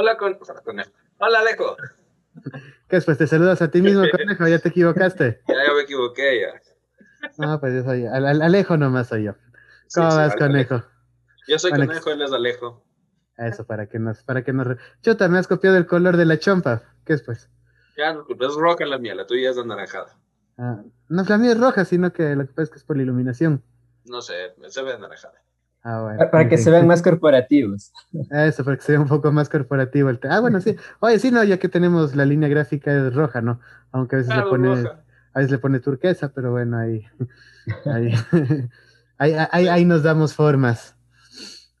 [0.00, 0.38] Hola, con...
[0.64, 0.92] conejo.
[1.18, 1.76] Hola, Alejo.
[2.88, 3.04] ¿Qué es?
[3.04, 5.42] Pues te saludas a ti mismo, conejo, ya te equivocaste.
[5.48, 6.62] Ya, ya me equivoqué, ya.
[7.36, 9.34] No, pues yo soy, Alejo nomás soy yo.
[9.92, 10.84] ¿Cómo vas, conejo?
[11.48, 12.84] Yo soy conejo, él es Alejo.
[13.38, 14.68] Eso, para que nos, para que nos...
[15.02, 16.82] Chuta, me has copiado el color de la chompa.
[17.04, 17.50] ¿Qué es, pues?
[17.96, 20.16] Ya, no, es roja la mía, la tuya es anaranjada.
[20.58, 22.96] Ah, no, la mía es roja, sino que lo que pasa es que es por
[22.96, 23.64] la iluminación.
[24.04, 25.42] No sé, se ve anaranjada.
[25.82, 26.30] Ah, bueno.
[26.30, 27.92] Para que se vean más corporativos.
[28.30, 30.10] Eso, para que se vea un poco más corporativo.
[30.10, 30.76] El ah, bueno, sí.
[31.00, 33.60] Oye, sí, no, ya que tenemos la línea gráfica es roja, ¿no?
[33.92, 37.06] Aunque a veces le pone, a veces le pone turquesa, pero bueno, ahí,
[37.86, 38.12] ahí,
[39.18, 40.96] ahí, ahí, ahí nos damos formas.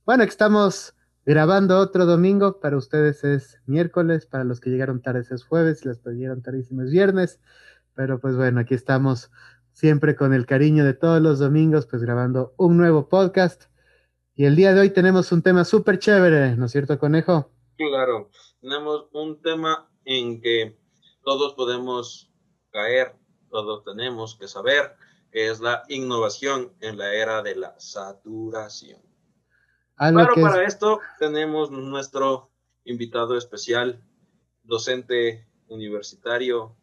[0.06, 0.94] Bueno, estamos
[1.26, 2.60] grabando otro domingo.
[2.60, 6.40] Para ustedes es miércoles, para los que llegaron tarde es jueves, y los que llegaron
[6.40, 7.40] tardísimo es viernes.
[7.94, 9.30] Pero pues bueno, aquí estamos
[9.72, 13.64] siempre con el cariño de todos los domingos, pues grabando un nuevo podcast.
[14.38, 17.50] Y el día de hoy tenemos un tema súper chévere, ¿no es cierto, conejo?
[17.76, 20.78] Claro, tenemos un tema en que
[21.24, 22.30] todos podemos
[22.70, 23.16] caer,
[23.50, 24.94] todos tenemos que saber,
[25.32, 29.02] que es la innovación en la era de la saturación.
[29.96, 32.52] Claro, para esto tenemos nuestro
[32.84, 34.00] invitado especial,
[34.62, 36.76] docente universitario,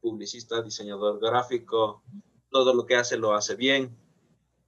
[0.00, 2.04] publicista, diseñador gráfico,
[2.48, 3.98] todo lo que hace lo hace bien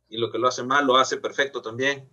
[0.08, 2.10] y lo que lo hace mal lo hace perfecto también.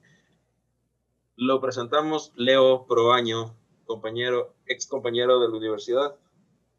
[1.41, 3.55] Lo presentamos Leo Proaño,
[3.87, 6.13] compañero, ex compañero de la universidad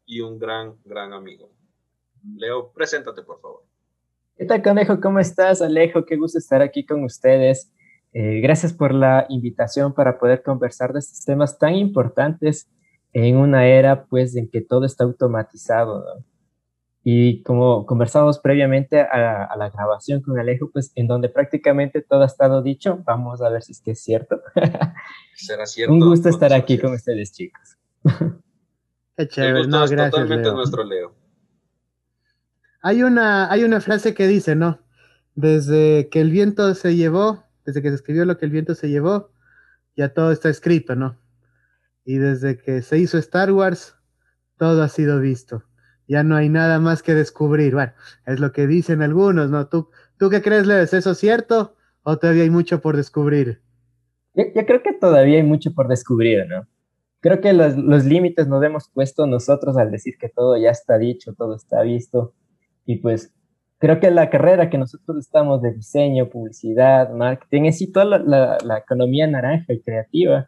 [0.05, 1.49] y un gran, gran amigo.
[2.37, 3.63] Leo, preséntate por favor.
[4.37, 5.01] ¿Qué tal, conejo?
[5.01, 6.05] ¿Cómo estás, Alejo?
[6.05, 7.73] Qué gusto estar aquí con ustedes.
[8.13, 12.69] Eh, gracias por la invitación para poder conversar de estos temas tan importantes
[13.11, 16.23] en una era pues en que todo está automatizado.
[17.05, 22.27] Y como conversamos previamente a, la grabación con Alejo, pues en donde prácticamente todo ha
[22.27, 24.41] estado dicho, vamos a ver si es que es cierto.
[25.35, 25.93] Será cierto.
[25.93, 27.77] Un gusto estar aquí con ustedes, chicos.
[29.17, 30.11] Qué chévere, no, gracias.
[30.11, 31.13] Totalmente nuestro Leo.
[32.81, 34.79] Hay una, hay una frase que dice, ¿no?
[35.35, 38.89] Desde que el viento se llevó, desde que se escribió lo que el viento se
[38.89, 39.31] llevó,
[39.95, 41.17] ya todo está escrito, ¿no?
[42.05, 43.95] Y desde que se hizo Star Wars,
[44.57, 45.63] todo ha sido visto.
[46.07, 47.73] Ya no hay nada más que descubrir.
[47.73, 47.93] Bueno,
[48.25, 49.67] es lo que dicen algunos, ¿no?
[49.67, 53.61] ¿Tú, tú qué crees, ¿Es eso cierto o todavía hay mucho por descubrir?
[54.35, 56.67] Yo, creo que todavía hay mucho por descubrir, ¿no?
[57.19, 60.97] Creo que los, los límites nos hemos puesto nosotros al decir que todo ya está
[60.97, 62.33] dicho, todo está visto.
[62.85, 63.33] Y pues
[63.83, 69.27] creo que la carrera que nosotros estamos de diseño, publicidad, marketing, es toda la, economía
[69.27, 70.47] naranja y creativa,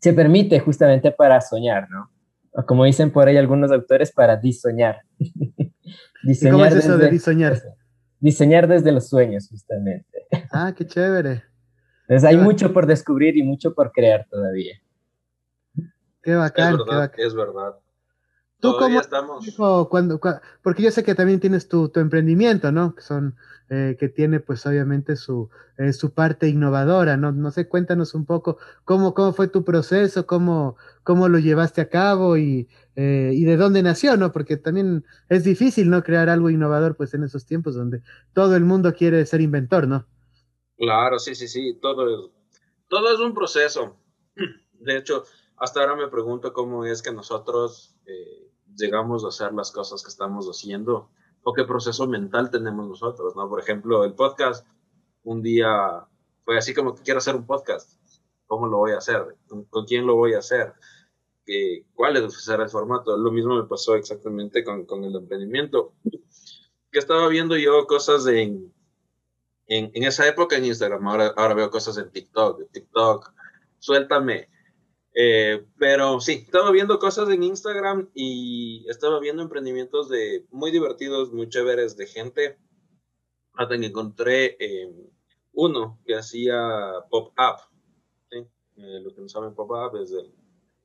[0.00, 2.10] se permite justamente para soñar, ¿no?
[2.58, 5.02] O como dicen por ahí algunos autores, para diseñar.
[6.50, 7.56] ¿Cómo es eso de diseñar?
[8.18, 10.26] Diseñar desde los sueños, justamente.
[10.50, 11.44] Ah, qué chévere.
[12.08, 14.74] Entonces hay mucho por descubrir y mucho por crear todavía.
[16.20, 17.74] Qué bacán, es verdad, qué Es verdad.
[18.60, 19.46] ¿Tú cómo estamos?
[19.88, 20.20] Cuando,
[20.62, 22.94] porque yo sé que también tienes tu, tu emprendimiento, ¿no?
[22.94, 23.36] Que son,
[23.70, 27.30] eh, que tiene pues obviamente su, eh, su parte innovadora, ¿no?
[27.30, 31.88] No sé, cuéntanos un poco cómo, cómo fue tu proceso, cómo, cómo lo llevaste a
[31.88, 34.32] cabo y, eh, y de dónde nació, ¿no?
[34.32, 36.02] Porque también es difícil, ¿no?
[36.02, 38.02] Crear algo innovador pues en esos tiempos donde
[38.32, 40.04] todo el mundo quiere ser inventor, ¿no?
[40.76, 42.32] Claro, sí, sí, sí, todo es,
[42.88, 43.96] todo es un proceso.
[44.80, 45.24] De hecho,
[45.56, 47.96] hasta ahora me pregunto cómo es que nosotros
[48.78, 51.10] llegamos a hacer las cosas que estamos haciendo
[51.42, 53.48] o qué proceso mental tenemos nosotros, ¿no?
[53.48, 54.66] Por ejemplo, el podcast,
[55.24, 56.06] un día
[56.44, 57.98] fue así como que quiero hacer un podcast,
[58.46, 59.36] ¿cómo lo voy a hacer?
[59.48, 60.72] ¿Con, quién lo voy a hacer?
[61.44, 63.16] ¿Qué, ¿Cuál es el formato?
[63.16, 65.92] Lo mismo me pasó exactamente con, con el emprendimiento,
[66.90, 68.72] que estaba viendo yo cosas en,
[69.66, 73.32] en, en, esa época en Instagram, ahora, ahora veo cosas en TikTok, TikTok,
[73.78, 74.48] suéltame,
[75.14, 81.32] eh, pero sí, estaba viendo cosas en Instagram y estaba viendo emprendimientos de muy divertidos,
[81.32, 82.58] muy chéveres de gente.
[83.54, 85.08] Hasta que encontré em,
[85.52, 87.60] uno que hacía pop-up.
[88.30, 88.38] ¿sí?
[88.76, 90.32] Eh, lo que no saben pop-up es el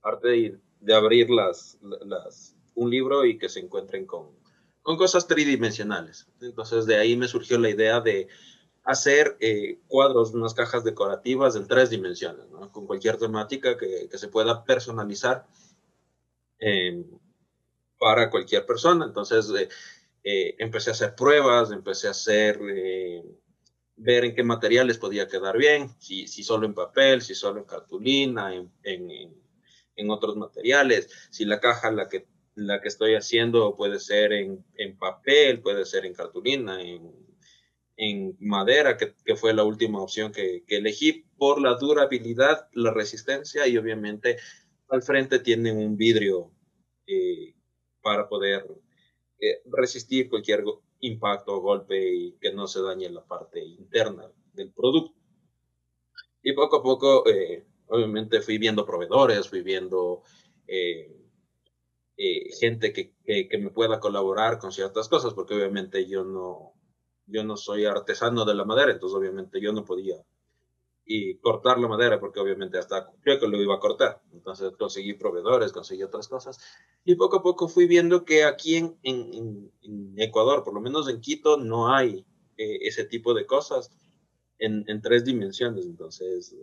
[0.02, 4.32] arte de, de abrir las, las, un libro y que se encuentren con,
[4.82, 6.28] con cosas tridimensionales.
[6.42, 8.28] Entonces de ahí me surgió la idea de
[8.84, 14.28] hacer eh, cuadros, unas cajas decorativas en tres dimensiones, con cualquier temática que, que se
[14.28, 15.46] pueda personalizar
[16.60, 17.06] eh,
[17.98, 19.06] para cualquier persona.
[19.06, 19.70] Entonces eh,
[20.24, 22.60] eh, empecé a hacer pruebas, empecé a hacer,
[23.96, 27.66] ver en qué materiales podía quedar bien, si, si solo en papel, si solo en
[27.66, 29.34] cartulina, en, en,
[29.96, 32.26] en otros materiales, si la caja la que,
[32.56, 37.23] la que estoy haciendo puede ser en, en papel, puede ser en cartulina, en
[37.98, 42.92] en madera, que, que, fue la última opción que, que, elegí por la durabilidad, la
[42.92, 44.38] resistencia y obviamente
[44.90, 46.52] al frente tienen un vidrio
[47.08, 47.56] eh,
[48.02, 48.66] para poder
[49.40, 50.64] eh, resistir cualquier
[51.00, 55.16] impacto o golpe y que no se dañe la parte interna del producto.
[56.42, 60.22] Y poco a poco, eh, obviamente, fui viendo proveedores, fui viendo
[62.60, 66.74] gente que, que, me pueda colaborar con ciertas cosas, porque obviamente yo no,
[67.26, 70.18] yo no soy artesano de la madera, entonces obviamente yo no podía
[71.06, 74.22] y cortar la madera, porque obviamente hasta creo que lo iba a cortar.
[74.32, 76.60] Entonces conseguí proveedores, conseguí otras cosas.
[77.04, 81.10] Y poco a poco fui viendo que aquí en, en, en Ecuador, por lo menos
[81.10, 82.26] en Quito, no hay
[82.58, 83.92] eh, ese tipo de cosas
[84.60, 85.86] en, en tres dimensiones.
[85.86, 86.56] Entonces,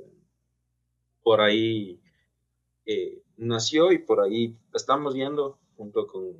[1.23, 2.01] por ahí
[2.87, 6.35] eh, nació y por ahí estamos viendo junto con,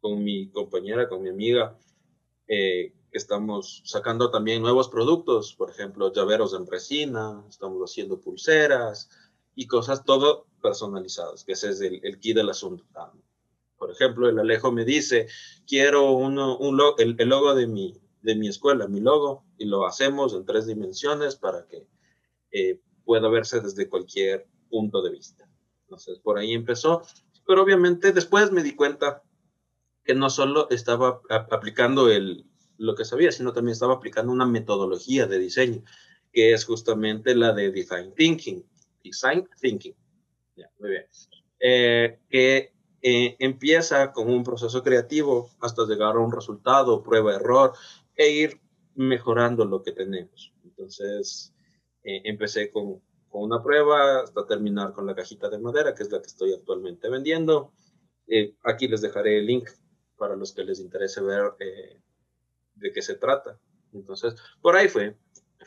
[0.00, 1.76] con mi compañera, con mi amiga,
[2.46, 9.08] eh, estamos sacando también nuevos productos, por ejemplo, llaveros en resina, estamos haciendo pulseras
[9.54, 12.84] y cosas todo personalizadas, que ese es el, el key del asunto.
[13.78, 15.28] Por ejemplo, el Alejo me dice,
[15.66, 19.86] quiero uno, un el, el, logo de mi, de mi escuela, mi logo, y lo
[19.86, 21.86] hacemos en tres dimensiones para que
[22.50, 25.48] eh, pueda verse desde cualquier punto de vista.
[25.82, 27.02] Entonces, por ahí empezó,
[27.46, 29.22] pero obviamente después me di cuenta
[30.04, 32.44] que no solo estaba aplicando el,
[32.78, 35.82] lo que sabía, sino también estaba aplicando una metodología de diseño,
[36.32, 38.64] que es justamente la de Design Thinking.
[39.02, 39.94] Design Thinking.
[40.78, 41.04] muy bien.
[41.60, 42.72] Eh, que
[43.02, 47.72] eh, empieza con un proceso creativo hasta llegar a un resultado, prueba, error,
[48.14, 48.60] e ir
[48.94, 50.52] mejorando lo que tenemos.
[50.64, 51.52] Entonces,
[52.04, 56.12] eh, empecé con, con, una prueba hasta terminar con la cajita de madera, que es
[56.12, 57.72] la que estoy actualmente vendiendo.
[58.62, 59.68] aquí les dejaré el link
[60.16, 61.54] para los que les interese ver
[62.78, 63.58] de qué se trata.
[63.92, 65.16] Entonces, por ahí fue.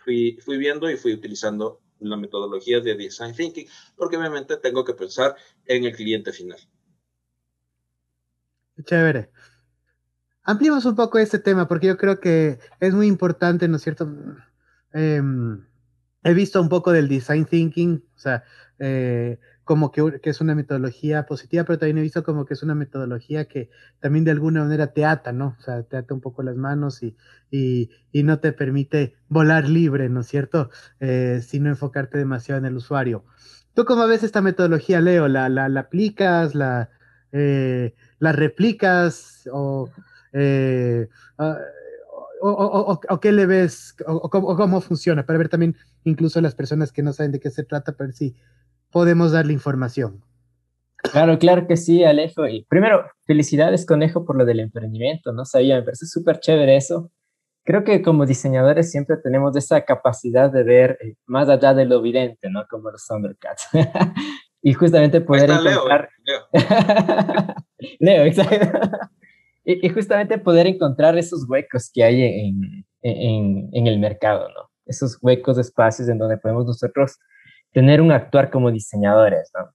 [0.04, 4.94] Fui, fui viendo y fui utilizando la metodología de Design Thinking, porque obviamente tengo que
[4.94, 5.36] pensar
[5.66, 6.60] en el cliente final.
[8.84, 9.30] Chévere.
[10.44, 14.12] Ampliemos un poco este tema, porque yo creo que es muy importante, ¿no es cierto?
[14.94, 15.22] Eh,
[16.24, 18.44] he visto un poco del Design Thinking, o sea,
[18.80, 19.40] eh,
[19.72, 23.46] como que, es una metodología positiva, pero también he visto como que es una metodología
[23.46, 23.70] que
[24.02, 25.56] también de alguna manera te ata, ¿no?
[25.58, 27.16] O sea, te ata un poco las manos y,
[27.52, 27.90] y,
[28.24, 30.72] no te permite volar libre, ¿no es cierto?
[31.00, 33.24] Eh, sino enfocarte demasiado en el usuario.
[33.74, 35.30] ¿Tú cómo ves esta metodología, Leo?
[35.30, 36.54] ¿La, la, aplicas?
[36.54, 36.90] ¿La,
[37.32, 39.48] eh, la replicas?
[39.54, 39.90] ¿O,
[40.34, 41.08] eh,
[41.40, 41.56] uh,
[42.42, 43.96] o, o, qué le ves?
[44.06, 45.26] O, cómo, funciona?
[45.26, 48.36] Para ver también incluso las personas que no saben de qué se trata, pero sí
[48.92, 50.22] podemos darle información.
[51.02, 52.48] Claro, claro que sí, Alejo.
[52.48, 55.32] Y primero, felicidades, Conejo, por lo del emprendimiento.
[55.34, 57.12] No sabía, me parece súper chévere eso.
[57.64, 62.00] Creo que como diseñadores siempre tenemos esa capacidad de ver eh, más allá de lo
[62.00, 62.66] evidente, ¿no?
[62.70, 63.68] Como los Thundercats.
[64.62, 66.10] y justamente poder encontrar...
[66.24, 67.56] Leo, Leo.
[68.00, 68.80] Leo exacto.
[69.64, 74.70] y, y, justamente poder encontrar esos huecos que hay en, en, en el mercado, ¿no?
[74.86, 77.18] Esos huecos, espacios en donde podemos nosotros
[77.72, 79.72] tener un actuar como diseñadores, ¿no?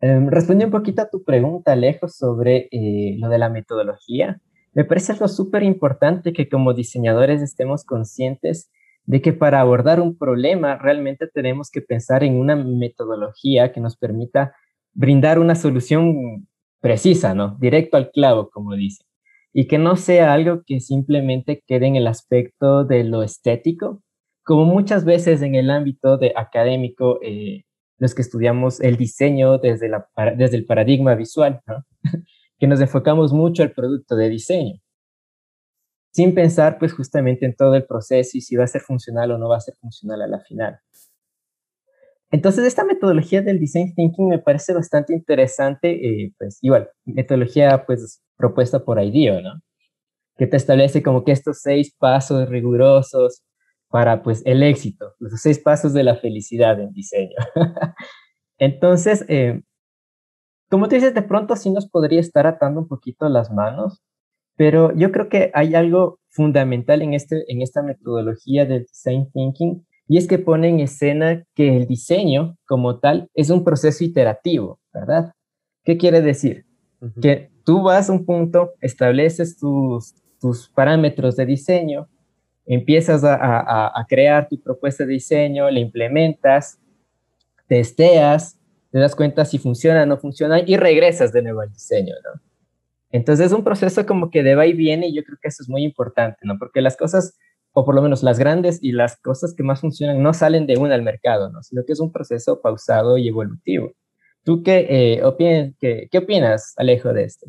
[0.00, 4.40] Eh, respondí un poquito a tu pregunta, Alejo, sobre eh, lo de la metodología.
[4.72, 8.70] Me parece algo súper importante que como diseñadores estemos conscientes
[9.06, 13.96] de que para abordar un problema realmente tenemos que pensar en una metodología que nos
[13.96, 14.54] permita
[14.92, 16.46] brindar una solución
[16.80, 17.56] precisa, ¿no?
[17.58, 19.04] Directo al clavo, como dice.
[19.52, 24.02] Y que no sea algo que simplemente quede en el aspecto de lo estético,
[24.48, 27.64] como muchas veces en el ámbito de académico, eh,
[27.98, 31.84] los que estudiamos el diseño desde, la, desde el paradigma visual, ¿no?
[32.58, 34.80] que nos enfocamos mucho al producto de diseño,
[36.14, 39.36] sin pensar pues justamente en todo el proceso y si va a ser funcional o
[39.36, 40.78] no va a ser funcional a la final.
[42.30, 48.22] Entonces, esta metodología del design thinking me parece bastante interesante, eh, pues igual, metodología pues
[48.38, 49.60] propuesta por IDEO, ¿no?
[50.38, 53.42] Que te establece como que estos seis pasos rigurosos
[53.90, 57.36] para pues el éxito, los seis pasos de la felicidad en diseño.
[58.58, 59.62] Entonces, eh,
[60.68, 64.02] como tú dices, de pronto sí nos podría estar atando un poquito las manos,
[64.56, 69.86] pero yo creo que hay algo fundamental en, este, en esta metodología del design thinking
[70.08, 74.80] y es que pone en escena que el diseño como tal es un proceso iterativo,
[74.92, 75.32] ¿verdad?
[75.84, 76.66] ¿Qué quiere decir?
[77.20, 82.08] Que tú vas a un punto, estableces tus, tus parámetros de diseño,
[82.68, 86.78] empiezas a, crear tu propuesta de diseño, la implementas,
[87.66, 88.58] testeas,
[88.90, 92.40] te das cuenta si funciona o no funciona y regresas de nuevo al diseño, ¿no?
[93.10, 95.62] Entonces es un proceso como que de va y viene y yo creo que eso
[95.62, 96.58] es muy importante, ¿no?
[96.58, 97.38] Porque las cosas,
[97.72, 100.76] o por lo menos las grandes y las cosas que más funcionan no salen de
[100.76, 101.62] una al mercado, ¿no?
[101.62, 103.92] Sino que es un proceso pausado y evolutivo.
[104.44, 107.46] ¿Tú qué, eh, qué, opinas, Alejo, de esto?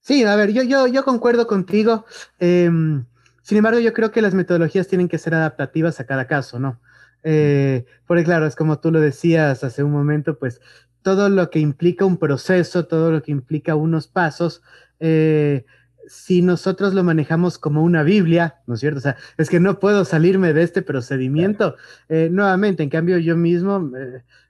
[0.00, 2.06] Sí, a ver, yo, yo, yo concuerdo contigo.
[2.38, 3.04] Em,
[3.46, 6.80] sin embargo, yo creo que las metodologías tienen que ser adaptativas a cada caso, ¿no?
[7.22, 10.60] Eh, porque claro, es como tú lo decías hace un momento, pues
[11.02, 14.62] todo lo que implica un proceso, todo lo que implica unos pasos,
[14.98, 15.64] eh,
[16.08, 18.98] si nosotros lo manejamos como una Biblia, ¿no es cierto?
[18.98, 21.76] O sea, es que no puedo salirme de este procedimiento.
[22.08, 23.92] Eh, nuevamente, en cambio, yo mismo,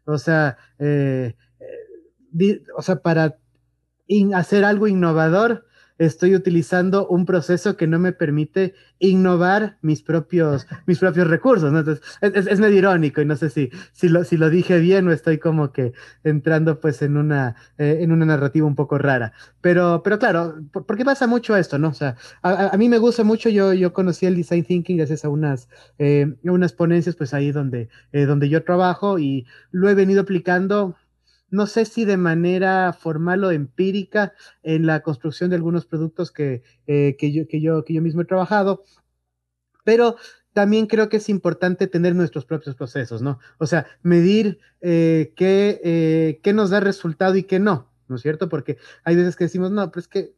[0.06, 0.56] o sea,
[2.74, 3.36] o sea, para
[4.34, 5.65] hacer algo innovador,
[5.98, 11.72] estoy utilizando un proceso que no me permite innovar mis propios, mis propios recursos.
[11.72, 11.80] ¿no?
[11.80, 15.12] Entonces, es, medio irónico y no sé si, si, lo, si lo dije bien o
[15.12, 15.92] estoy como que
[16.24, 19.32] entrando pues en una, eh, en una narrativa un poco rara.
[19.60, 21.88] Pero, pero claro, porque pasa mucho esto, ¿no?
[21.88, 25.28] O sea, a, mí me gusta mucho, yo, yo conocí el design thinking gracias a
[25.28, 30.22] unas, eh, unas ponencias pues ahí donde, eh, donde yo trabajo y lo he venido
[30.22, 30.96] aplicando
[31.50, 36.62] no sé si de manera formal o empírica en la construcción de algunos productos que,
[36.86, 38.84] eh, que, yo, que, yo, que yo mismo he trabajado,
[39.84, 40.16] pero
[40.52, 43.38] también creo que es importante tener nuestros propios procesos, ¿no?
[43.58, 48.22] O sea, medir eh, qué, eh, qué, nos da resultado y qué no, ¿no es
[48.22, 48.48] cierto?
[48.48, 50.34] Porque hay veces que decimos, no, pero es que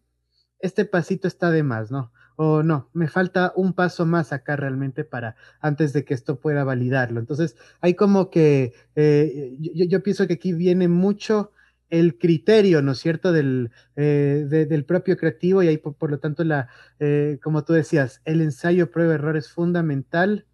[0.59, 2.13] este pasito está de más, ¿no?
[2.41, 6.63] O no, me falta un paso más acá realmente para antes de que esto pueda
[6.63, 7.19] validarlo.
[7.19, 11.51] Entonces, hay como que eh, yo, pienso que aquí viene mucho
[11.91, 16.45] el criterio, ¿no es cierto?, del, eh, del propio creativo y ahí por, lo tanto,
[16.45, 16.69] la,
[17.01, 20.47] eh, como tú decías, el ensayo prueba-error es fundamental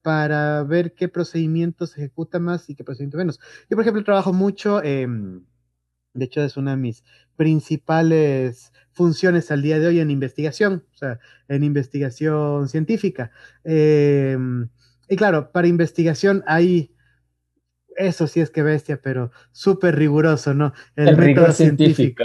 [0.00, 3.38] para ver qué procedimiento se ejecuta más y qué procedimiento menos.
[3.68, 7.04] Yo, por ejemplo, trabajo mucho, de hecho, es una de mis
[7.36, 13.30] principales funciones al día de hoy en investigación, o sea, en investigación científica.
[13.62, 14.68] Em,
[15.08, 16.92] y claro, para investigación hay,
[17.96, 20.72] eso sí es que bestia, pero súper riguroso, ¿no?
[20.96, 22.24] El, método científico.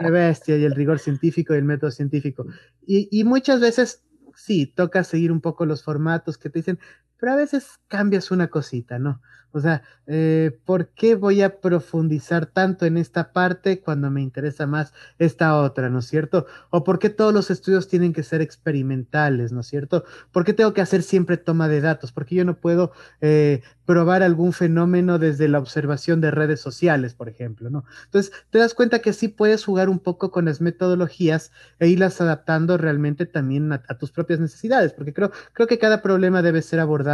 [0.00, 2.44] Qué bestia, y el rigor científico y el método científico.
[2.84, 4.02] Y, y muchas veces,
[4.34, 6.80] sí, toca seguir un poco los formatos que te dicen,
[7.20, 9.20] pero a veces cambias una cosita, ¿no?
[9.52, 14.66] O sea, eh, ¿por qué voy a profundizar tanto en esta parte cuando me interesa
[14.66, 16.46] más esta otra, ¿no es cierto?
[16.70, 20.04] ¿O por qué todos los estudios tienen que ser experimentales, ¿no es cierto?
[20.30, 22.12] ¿Por qué tengo que hacer siempre toma de datos?
[22.12, 27.14] ¿Por qué yo no puedo eh, probar algún fenómeno desde la observación de redes sociales,
[27.14, 27.84] por ejemplo, ¿no?
[28.04, 31.50] Entonces, te das cuenta que sí puedes jugar un poco con las metodologías
[31.80, 36.02] e irlas adaptando realmente también a, a tus propias necesidades, porque creo, creo que cada
[36.02, 37.09] problema debe ser abordado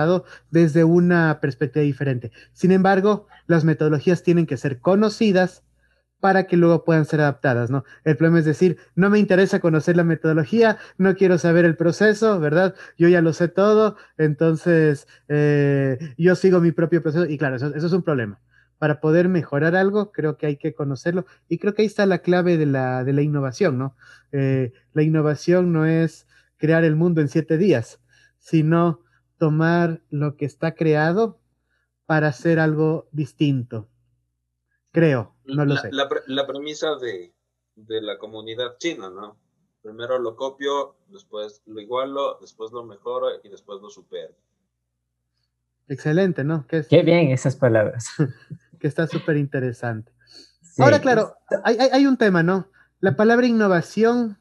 [0.50, 2.32] desde una perspectiva diferente.
[2.52, 5.62] Sin embargo, las metodologías tienen que ser conocidas
[6.20, 7.84] para que luego puedan ser adaptadas, ¿no?
[8.04, 12.40] El problema es decir, no me interesa conocer la metodología, no quiero saber el proceso,
[12.40, 12.74] ¿verdad?
[12.96, 17.74] Yo ya lo sé todo, entonces eh, yo sigo mi propio proceso y claro, eso,
[17.74, 18.40] es un problema.
[18.78, 22.18] Para poder mejorar algo, creo que hay que conocerlo y creo que ahí está la
[22.18, 23.94] clave de la, de la innovación, ¿no?
[24.32, 26.26] Eh, la innovación no es
[26.56, 28.00] crear el mundo en siete días,
[28.38, 29.00] sino
[29.38, 31.38] tomar lo que está creado
[32.06, 33.88] para hacer algo distinto.
[34.92, 35.90] Creo, no lo sé.
[35.92, 37.34] La, premisa de,
[37.74, 39.36] la comunidad china, ¿no?
[39.82, 44.34] Primero lo copio, después lo igualo, después lo mejoro y después lo supero.
[45.88, 46.66] Excelente, ¿no?
[46.66, 48.08] Qué bien esas palabras.
[48.80, 50.12] que está súper interesante.
[50.78, 52.70] Ahora, claro, hay, hay, un tema, ¿no?
[53.00, 54.38] La palabra innovación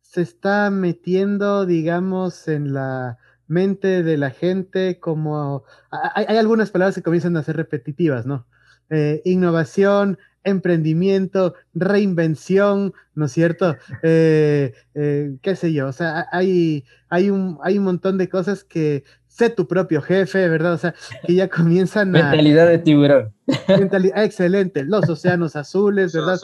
[0.00, 5.64] se está metiendo, digamos, en la mente de la gente como...
[5.90, 8.46] Hay, algunas palabras que comienzan a ser repetitivas, ¿no?
[8.90, 13.76] Eh, innovación, emprendimiento, reinvención, ¿no es cierto?
[14.02, 15.88] Eh, eh, ¿Qué sé yo?
[15.88, 20.48] O sea, hay, hay, un, hay un montón de cosas que sé tu propio jefe,
[20.48, 20.74] ¿verdad?
[20.74, 20.94] O sea,
[21.26, 22.30] que ya comienzan a...
[22.30, 23.32] Mentalidad de tiburón.
[23.68, 26.38] Mentalidad, excelente, los océanos azules, ¿verdad?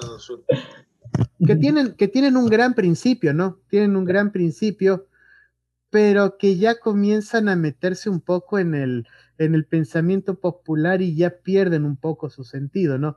[1.46, 3.58] Que tienen, que tienen un gran principio, ¿no?
[3.68, 5.06] Tienen un gran principio
[5.94, 9.06] pero que ya comienzan a meterse un poco en el,
[9.38, 13.16] en el pensamiento popular y ya pierden un poco su sentido, ¿no?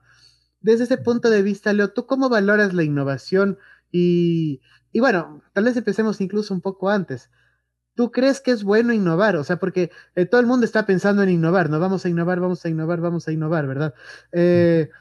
[0.60, 3.58] Desde ese punto de vista, Leo, ¿tú cómo valoras la innovación?
[3.92, 7.32] Y, y bueno, tal vez empecemos incluso un poco antes.
[7.96, 9.38] ¿Tú crees que es bueno innovar?
[9.38, 11.80] O sea, porque eh, todo el mundo está pensando en innovar, ¿no?
[11.80, 13.96] Vamos a innovar, vamos a innovar, vamos a innovar, ¿verdad?
[14.34, 14.92] Eh,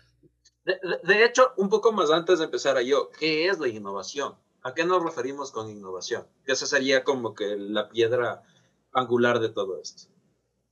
[0.64, 4.34] de, de, hecho, un poco más antes de empezar a yo, ¿qué es la innovación?
[4.66, 6.24] ¿A qué nos referimos con innovación?
[6.44, 8.42] Esa sería como que la piedra
[8.92, 10.12] angular de todo esto.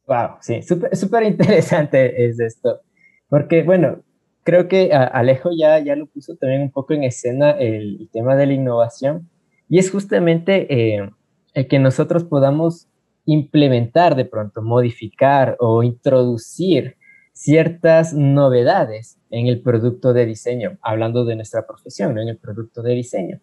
[0.08, 2.80] Wow, sí, súper interesante es esto.
[3.28, 4.02] Porque, bueno,
[4.42, 8.46] creo que Alejo ya, ya lo puso también un poco en escena el, tema de
[8.46, 9.30] la innovación.
[9.68, 11.08] Y es justamente eh,
[11.52, 12.88] el que nosotros podamos
[13.26, 16.96] implementar de pronto, modificar o introducir
[17.32, 22.94] ciertas novedades en el producto de diseño, hablando de nuestra profesión, en el producto de
[22.94, 23.40] diseño.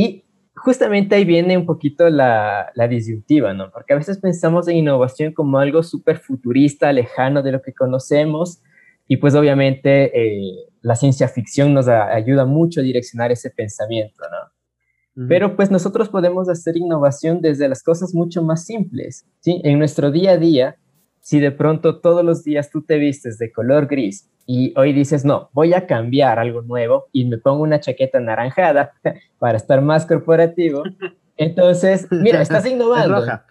[0.00, 3.70] Y justamente ahí viene un poquito la, la disyuntiva, ¿no?
[3.70, 8.62] Porque a veces pensamos en innovación como algo súper futurista, lejano de lo que conocemos,
[9.06, 15.26] y pues obviamente eh, la ciencia ficción nos ayuda mucho a direccionar ese pensamiento, ¿no?
[15.28, 19.60] Pero pues nosotros podemos hacer innovación desde las cosas mucho más simples, ¿sí?
[19.64, 20.76] En nuestro día a día,
[21.20, 25.24] si de pronto todos los días tú te vistes de color gris y hoy dices,
[25.24, 28.92] no, voy a cambiar algo nuevo y me pongo una chaqueta anaranjada
[29.38, 30.82] para estar más corporativo,
[31.36, 33.20] entonces, mira, estás innovando.
[33.20, 33.46] roja.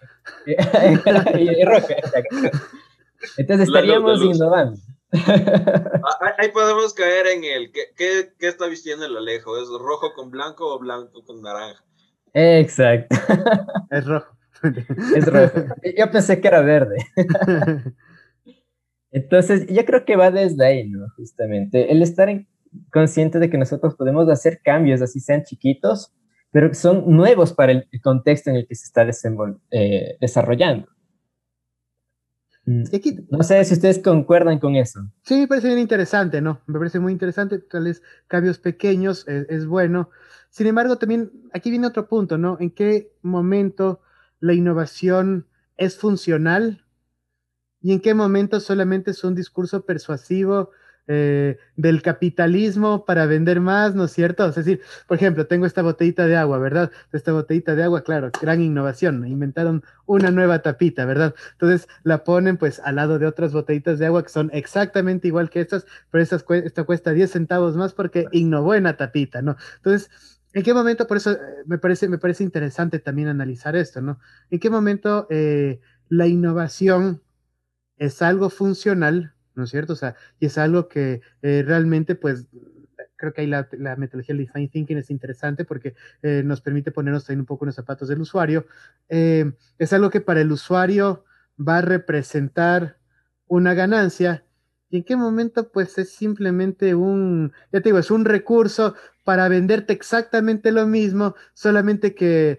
[1.64, 1.94] roja,
[3.36, 4.78] Entonces estaríamos innovando.
[5.12, 7.86] Ah, ahí podemos caer en el ¿qué,
[8.38, 9.56] qué, está vistiendo el Alejo?
[9.60, 11.82] ¿Es rojo con blanco o blanco con naranja?
[12.32, 13.16] Exacto.
[13.90, 14.36] Es rojo.
[15.16, 15.66] Es rojo.
[15.96, 16.96] Yo pensé que era verde.
[19.10, 21.08] Entonces, yo creo que va desde ahí, ¿no?
[21.16, 22.28] Justamente, el estar
[22.92, 26.12] consciente de que nosotros podemos hacer cambios, así sean chiquitos,
[26.52, 29.08] pero que son nuevos para el contexto en el que se está
[29.70, 30.88] eh, desarrollando.
[32.66, 32.84] Mm,
[33.30, 35.00] no sé si ustedes concuerdan con eso.
[35.22, 36.60] Sí, me parece bien interesante, ¿no?
[36.66, 40.10] Me parece muy interesante, tales cambios pequeños es, es, bueno.
[40.50, 42.58] Sin embargo, también aquí viene otro punto, ¿no?
[42.60, 44.00] ¿En qué momento
[44.40, 46.84] la innovación es funcional
[47.80, 50.70] y en qué momento solamente es un discurso persuasivo
[51.12, 54.46] eh, del capitalismo para vender más, ¿no es cierto?
[54.46, 56.92] Es decir, por ejemplo, tengo esta botellita de agua, ¿verdad?
[57.12, 61.34] Esta botellita de agua, claro, gran innovación, inventaron una nueva tapita, ¿verdad?
[61.52, 65.50] Entonces la ponen pues al lado de otras botellitas de agua que son exactamente igual
[65.50, 69.56] que estas, pero esta cuesta 10 centavos más porque innovó en la tapita, ¿no?
[69.78, 70.10] Entonces,
[70.52, 74.18] ¿En qué momento, por eso eh, me parece, me parece interesante también analizar esto, ¿no?
[74.50, 77.22] ¿En qué momento eh, la innovación
[77.96, 79.92] es algo funcional ¿no es cierto?
[79.92, 82.46] O sea, y es algo que eh, realmente, pues,
[83.16, 87.40] creo que ahí la, metodología del design thinking es interesante porque nos permite ponernos también
[87.40, 88.66] un poco en los zapatos del usuario.
[89.08, 91.24] Es algo que para el usuario
[91.58, 92.96] va a representar
[93.46, 94.46] una ganancia.
[94.88, 95.70] ¿Y en qué momento?
[95.70, 98.94] Pues es simplemente un, ya te digo, es un recurso
[99.30, 102.58] para venderte exactamente lo mismo, solamente que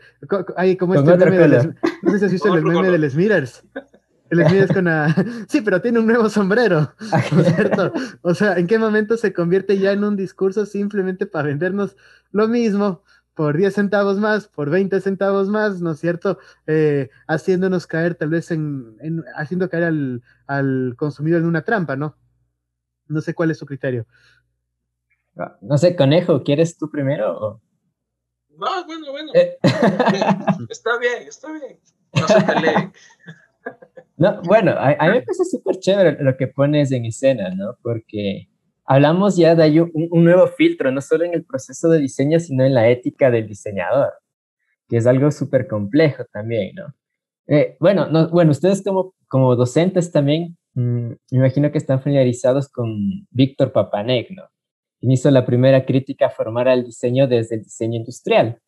[0.55, 3.65] hay como este meme de no sé si has visto el meme del Smithers,
[4.29, 4.87] el con
[5.49, 6.93] Sí, pero tiene un nuevo sombrero,
[7.33, 7.91] ¿no es cierto?
[8.21, 11.97] O sea, ¿en qué momento se convierte ya en un discurso simplemente para vendernos
[12.31, 13.03] lo mismo
[13.33, 16.39] por 10 centavos más, por 20 centavos más, ¿no es cierto?
[16.67, 18.95] Eh, haciéndonos caer tal vez en,
[19.35, 22.15] haciendo caer al, al, consumidor en una trampa, ¿no?
[23.07, 24.07] No sé cuál es su criterio.
[25.61, 27.61] No sé, conejo, ¿quieres tú primero?
[28.49, 29.31] No, bueno, bueno.
[29.33, 29.57] Eh.
[30.69, 31.79] está bien, está bien.
[32.13, 32.93] No se peleen.
[34.17, 37.75] No, bueno, a, mí me parece súper chévere lo que pones en escena, ¿no?
[37.81, 38.49] Porque
[38.85, 42.63] hablamos ya de un, un, nuevo filtro, no solo en el proceso de diseño, sino
[42.63, 44.13] en la ética del diseñador,
[44.87, 46.93] que es algo súper complejo también, ¿no?
[47.47, 52.69] Eh, bueno, no, bueno, ustedes como, como docentes también, mm, me imagino que están familiarizados
[52.69, 54.43] con Víctor Papanek, ¿no?
[55.01, 58.59] Hizo la primera crítica formal al diseño desde el diseño industrial.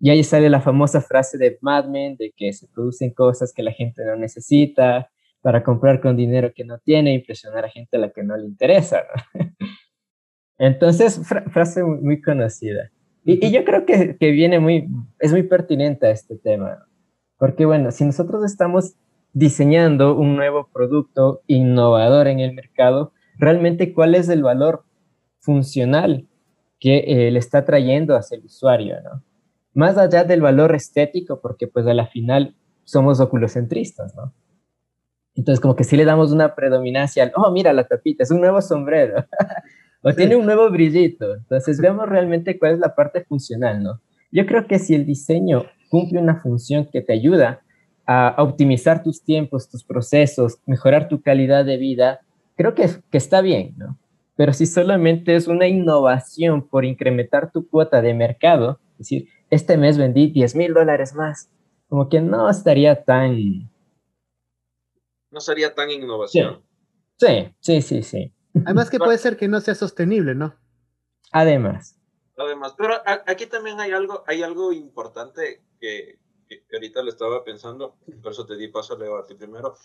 [0.00, 3.62] Y ahí sale la famosa frase de Mad Men de que se producen cosas que
[3.62, 5.10] la gente no necesita
[5.42, 8.46] para comprar con dinero que no tiene, impresionar a gente a la que no le
[8.46, 9.02] interesa.
[10.58, 11.20] Entonces,
[11.52, 12.90] frase muy, conocida.
[13.24, 16.86] Y, yo creo que, que, viene muy, es muy pertinente a este tema.
[17.36, 18.94] Porque bueno, si nosotros estamos
[19.32, 24.84] diseñando un nuevo producto innovador en el mercado, realmente cuál es el valor
[25.44, 26.26] funcional
[26.80, 29.22] que eh, le está trayendo hacia el usuario, ¿no?
[29.74, 32.54] más allá del valor estético, porque pues a la final
[32.84, 34.32] somos oculocentristas, ¿no?
[35.34, 38.40] Entonces como que sí le damos una predominancia al, oh, mira la tapita, es un
[38.40, 39.24] nuevo sombrero,
[40.02, 41.34] o tiene un nuevo brillito.
[41.34, 44.00] Entonces vemos realmente cuál es la parte funcional, ¿no?
[44.30, 47.62] Yo creo que si el diseño cumple una función que te ayuda
[48.06, 52.20] a optimizar tus tiempos, tus procesos, mejorar tu calidad de vida,
[52.56, 53.98] creo que, que está bien, ¿no?
[54.36, 59.76] Pero si solamente es una innovación por incrementar tu cuota de mercado, es decir, este
[59.76, 61.50] mes vendí 10 mil dólares más.
[61.88, 63.70] Como que no estaría tan...
[65.30, 66.62] No sería tan innovación.
[67.18, 68.34] Sí, sí, sí, sí.
[68.64, 70.56] Además que puede ser que no sea sostenible, ¿no?
[71.30, 71.98] Además.
[72.36, 76.18] Además, pero aquí también hay algo, hay algo importante que,
[76.72, 79.76] ahorita le estaba pensando, por eso te di paso, Leo, a ti primero,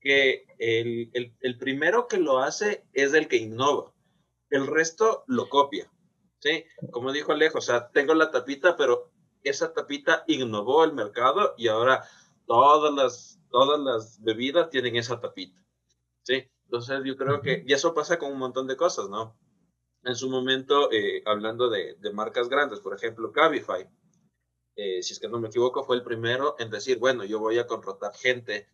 [0.00, 3.93] que el, el, el primero que lo hace es el que innova,
[4.50, 5.90] el resto lo copia.
[6.38, 9.10] Sí, como dijo Alejo, o sea, tengo la tapita, pero
[9.42, 12.04] esa tapita innovó el mercado y ahora
[12.46, 15.64] todas las, todas las bebidas tienen esa tapita.
[16.22, 16.50] ¿sí?
[16.64, 19.38] Entonces yo creo que, y eso pasa con un montón de cosas, ¿no?
[20.02, 23.88] En su momento, eh, hablando de, de, marcas grandes, por ejemplo, Cabify,
[24.76, 27.58] eh, si es que no me equivoco, fue el primero en decir, bueno, yo voy
[27.58, 28.68] a contratar gente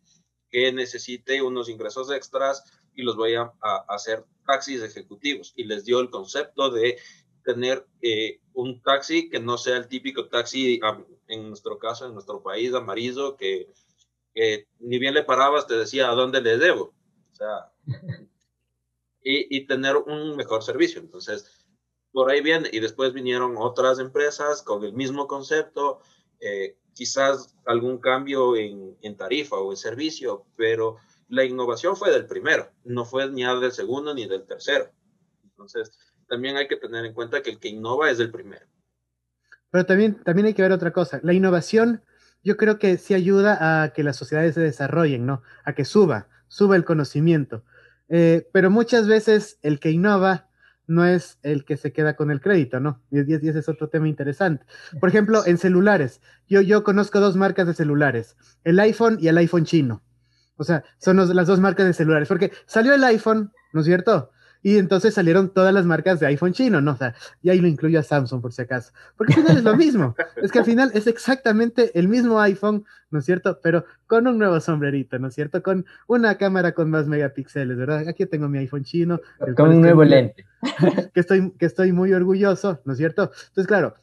[0.49, 2.63] que necesite unos ingresos extras
[2.95, 5.53] y los voy a, a hacer taxis ejecutivos.
[5.55, 6.97] Y les dio el concepto de
[7.43, 10.79] tener eh, un taxi que no sea el típico taxi,
[11.27, 13.69] en nuestro caso, en nuestro país, amarillo, que,
[14.79, 16.93] ni bien le parabas te decía a dónde le debo.
[17.31, 17.71] O sea,
[19.23, 21.01] y, y, tener un mejor servicio.
[21.01, 21.65] Entonces,
[22.11, 22.69] por ahí viene.
[22.71, 25.99] Y después vinieron otras empresas con el mismo concepto,
[26.39, 30.97] eh, quizás algún cambio en, en, tarifa o en servicio, pero
[31.31, 34.91] la innovación fue del primero, no fue ni del segundo ni del tercero.
[35.45, 35.91] Entonces,
[36.27, 38.65] también hay que tener en cuenta que el que innova es el primero.
[39.69, 41.21] Pero también, también hay que ver otra cosa.
[41.23, 42.03] La innovación
[42.43, 45.41] yo creo que sí ayuda a que las sociedades se desarrollen, ¿no?
[45.63, 47.63] A que suba, suba el conocimiento.
[48.09, 50.49] Eh, pero muchas veces el que innova
[50.85, 53.01] no es el que se queda con el crédito, ¿no?
[53.09, 54.65] Y, ese es otro tema interesante.
[54.99, 59.37] Por ejemplo, en celulares, yo, yo conozco dos marcas de celulares, el iPhone y el
[59.37, 60.03] iPhone chino.
[60.57, 64.31] O sea, son las dos marcas de celulares, porque salió el iPhone, ¿no es cierto?
[64.63, 66.91] Y entonces salieron todas las marcas de iPhone chino, ¿no?
[66.91, 68.91] O sea, y ahí lo incluyo a Samsung por si acaso.
[69.17, 70.15] Porque al final es lo mismo.
[70.41, 73.59] Es que al final es exactamente el mismo iPhone, ¿no es cierto?
[73.61, 75.61] Pero con un nuevo sombrerito, ¿no es cierto?
[75.61, 78.07] Con una cámara con más megapíxeles, ¿verdad?
[78.07, 79.19] Aquí tengo mi iPhone chino.
[79.55, 80.45] Con un nuevo lente.
[81.13, 83.31] Que estoy, que estoy muy orgulloso, ¿no es cierto?
[83.47, 83.95] Entonces, claro,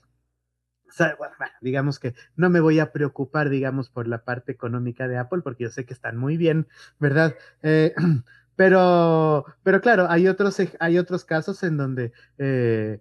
[1.60, 5.64] digamos que no me voy a preocupar, digamos, por la parte económica de Apple, porque
[5.64, 6.66] yo sé que están muy bien,
[6.98, 7.34] ¿verdad?
[7.62, 7.94] Eh,
[8.56, 13.00] Pero, pero claro, hay otros, hay otros casos en donde eh,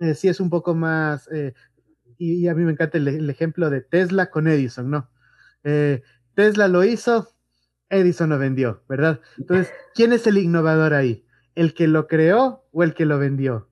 [0.00, 1.30] eh, sí es un poco más,
[2.18, 5.08] y, a mí me encanta el, ejemplo de Tesla con Edison, ¿no?
[6.34, 7.34] Tesla lo hizo,
[7.88, 9.22] Edison lo vendió, ¿verdad?
[9.38, 11.24] Entonces, ¿quién es el innovador ahí?
[11.54, 13.70] ¿El que lo creó o el que lo vendió?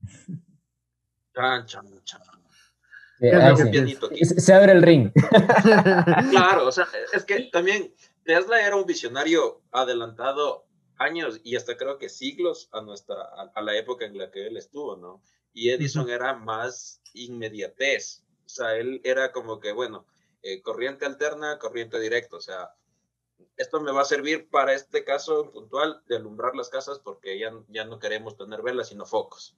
[3.18, 5.10] Se abre el ring.
[6.30, 7.94] claro, o sea, es que también
[8.24, 10.66] Tesla era un visionario adelantado
[10.98, 13.16] años y hasta creo que siglos a nuestra
[13.54, 15.22] a, la época en la que él estuvo, ¿no?
[15.52, 20.06] Y Edison era más inmediatez, o sea, él era como que, bueno,
[20.42, 22.74] eh, corriente alterna, corriente directa, o sea,
[23.56, 27.52] esto me va a servir para este caso puntual de alumbrar las casas porque ya,
[27.68, 29.56] ya no queremos tener velas, sino focos.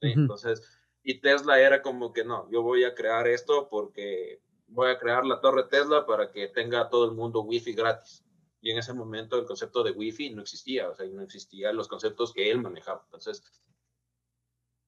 [0.00, 0.62] Entonces,
[1.08, 5.24] y Tesla era como que no, yo voy a crear esto porque voy a crear
[5.24, 8.24] la torre Tesla para que tenga todo el mundo Wi-Fi gratis.
[8.60, 11.86] Y en ese momento el concepto de Wi-Fi no existía, o sea, no existían los
[11.86, 13.02] conceptos que él manejaba.
[13.04, 13.44] Entonces,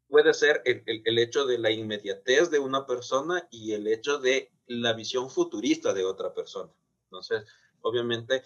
[0.09, 4.51] puede ser el, el, hecho de la inmediatez de una persona y el hecho de
[4.67, 6.73] la visión futurista de otra persona.
[7.05, 7.45] Entonces,
[7.81, 8.43] obviamente,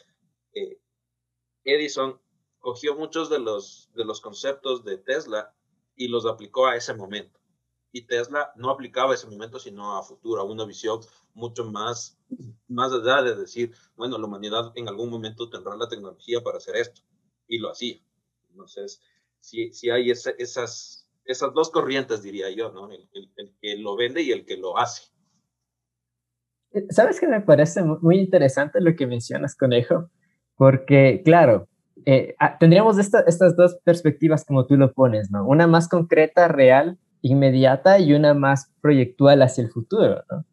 [0.53, 0.79] eh,
[1.65, 2.21] Edison
[2.59, 5.55] cogió muchos de los, de los conceptos de Tesla
[5.97, 7.42] y los aplicó a ese momento
[7.93, 11.01] y Tesla no aplicaba ese momento, sino a futuro, a una visión
[11.35, 12.19] mucho más,
[12.69, 16.77] más allá de decir, bueno, la humanidad en algún momento tendrá la tecnología para hacer
[16.77, 17.03] esto,
[17.47, 18.01] y lo hacía.
[18.51, 19.03] Entonces,
[19.41, 22.91] si, si hay esas, esas dos corrientes, diría yo, ¿no?
[22.91, 25.13] El, el, que lo vende y el que lo hace.
[26.89, 30.11] ¿Sabes que me parece muy interesante lo que mencionas, Conejo?
[30.57, 31.69] Porque, claro,
[32.07, 35.47] eh, ah, tendríamos estas dos perspectivas como tú lo pones, ¿no?
[35.47, 40.45] Una más concreta, real, inmediata y una más proyectual hacia el futuro, ¿no?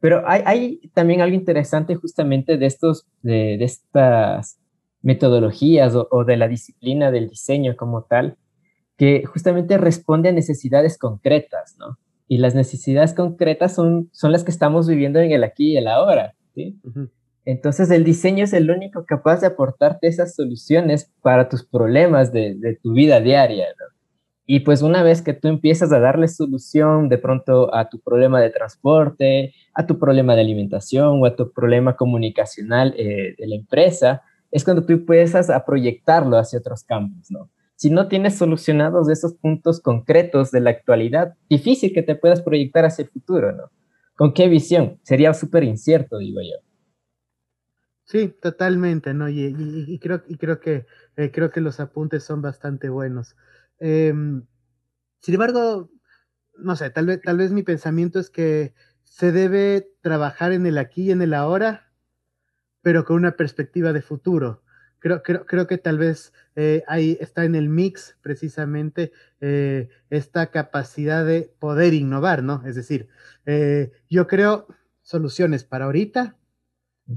[0.00, 4.58] Pero hay, hay también algo interesante justamente de, estos, de, de estas
[5.02, 8.36] metodologías o, o, de la disciplina del diseño como tal,
[8.96, 11.98] que justamente responde a necesidades concretas, ¿no?
[12.28, 15.88] Y las necesidades concretas son, son las que estamos viviendo en el aquí y el
[15.88, 16.78] ahora, ¿sí?
[17.44, 22.54] Entonces el diseño es el único capaz de aportarte esas soluciones para tus problemas de,
[22.54, 23.99] de tu vida diaria, ¿no?
[24.52, 28.40] Y pues una vez que tú empiezas a darle solución de pronto a tu problema
[28.40, 33.54] de transporte, a tu problema de alimentación o a tu problema comunicacional eh, de la
[33.54, 37.48] empresa, es cuando tú empiezas a proyectarlo hacia otros campos, ¿no?
[37.76, 42.84] Si no tienes solucionados esos puntos concretos de la actualidad, difícil que te puedas proyectar
[42.84, 43.70] hacia el futuro, ¿no?
[44.16, 44.98] ¿Con qué visión?
[45.04, 46.58] Sería súper incierto, digo yo.
[48.02, 49.28] Sí, totalmente, ¿no?
[49.28, 50.86] Y, creo, y creo, que,
[51.16, 53.36] eh, creo que los apuntes son bastante buenos.
[53.80, 54.46] Em,
[55.20, 55.90] sin embargo,
[56.58, 60.78] no sé, tal vez, tal vez mi pensamiento es que se debe trabajar en el
[60.78, 61.92] aquí y en el ahora,
[62.82, 64.62] pero con una perspectiva de futuro.
[64.98, 70.50] Creo, creo, creo que tal vez eh, ahí está en el mix precisamente eh, esta
[70.50, 72.62] capacidad de poder innovar, ¿no?
[72.66, 73.08] Es decir,
[73.46, 74.66] eh, yo creo
[75.02, 76.36] soluciones para ahorita,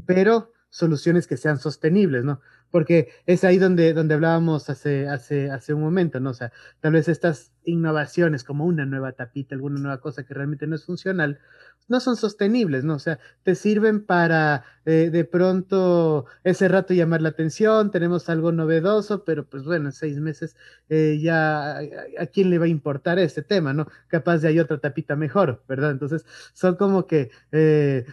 [0.05, 2.41] pero soluciones que sean sostenibles, ¿no?
[2.73, 6.31] Porque es ahí donde, donde hablábamos hace, hace, hace un momento, ¿no?
[6.31, 10.67] O sea, tal vez estas innovaciones como una nueva tapita, alguna nueva cosa que realmente
[10.67, 11.39] no es funcional,
[11.87, 12.95] no son sostenibles, ¿no?
[12.95, 18.51] O sea, te sirven para eh, de pronto ese rato llamar la atención, tenemos algo
[18.51, 20.55] novedoso, pero pues bueno, en seis meses
[20.89, 23.87] eh, ya a, quién le va a importar este tema, ¿no?
[24.07, 25.91] Capaz de hay otra tapita mejor, ¿verdad?
[25.91, 28.05] Entonces, son como que, eh,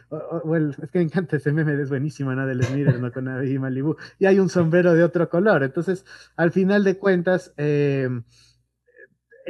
[0.44, 2.46] bueno, es que me encanta ese meme, es buenísimo, ¿no?
[2.46, 3.12] Del Smith, ¿no?
[3.12, 6.04] Con Avi Malibu, y hay un sombrero de otro color, entonces,
[6.36, 8.08] al final de cuentas, eh,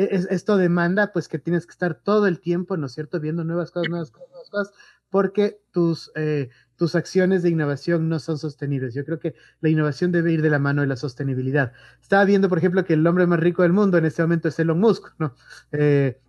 [0.04, 3.70] esto demanda pues que tienes que estar todo el tiempo, ¿no es cierto?, viendo nuevas
[3.70, 4.74] cosas, nuevas cosas, nuevas cosas,
[5.10, 8.94] porque tus, eh, tus acciones de innovación no son sostenibles.
[8.94, 11.72] Yo creo que la innovación debe ir de la mano de la sostenibilidad.
[12.00, 14.58] Estaba viendo, por ejemplo, que el hombre más rico del mundo en este momento es
[14.58, 15.34] Elon Musk, ¿no?
[15.72, 16.20] Eh,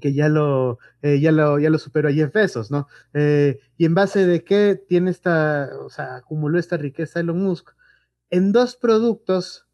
[0.00, 2.88] que ya lo, eh, ya lo, ya lo superó a Jeff Bezos, ¿no?
[3.14, 7.70] y en base de qué tiene esta, o sea, acumuló esta riqueza Elon Musk
[8.28, 9.66] en dos productos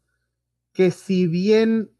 [0.71, 1.94] que si bien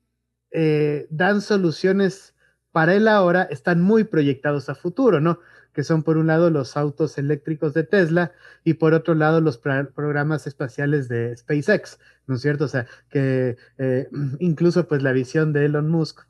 [0.52, 2.36] eh, dan soluciones
[2.72, 5.40] para él ahora, están muy proyectados a futuro, ¿no?
[5.72, 8.34] Que son por un lado los autos eléctricos de Tesla
[8.66, 12.66] y por otro lado los programas espaciales de SpaceX, ¿no es cierto?
[12.66, 16.22] O sea, que eh, incluso pues la visión de Elon Musk,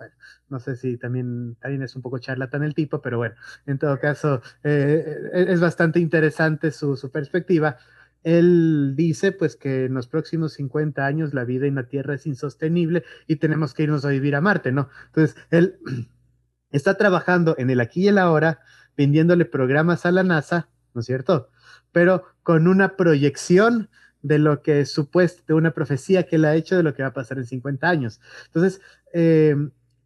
[0.50, 3.34] no sé si también, también es un poco charlatán el tipo, pero bueno,
[3.66, 7.78] en todo caso eh, es bastante interesante su perspectiva
[8.26, 12.26] él dice pues que en los próximos 50 años la vida en la Tierra es
[12.26, 14.90] insostenible y tenemos que irnos a vivir a Marte, ¿no?
[15.06, 15.78] Entonces, él
[16.72, 18.60] está trabajando en el aquí y el ahora,
[18.98, 21.50] vendiéndole programas a la NASA, ¿no es cierto?
[21.92, 23.90] Pero con una proyección
[24.24, 27.04] de lo que es supuesto, de una profecía que él ha hecho de lo que
[27.04, 28.20] va a pasar en 50 años.
[28.48, 28.82] Entonces,
[29.14, 29.56] eh,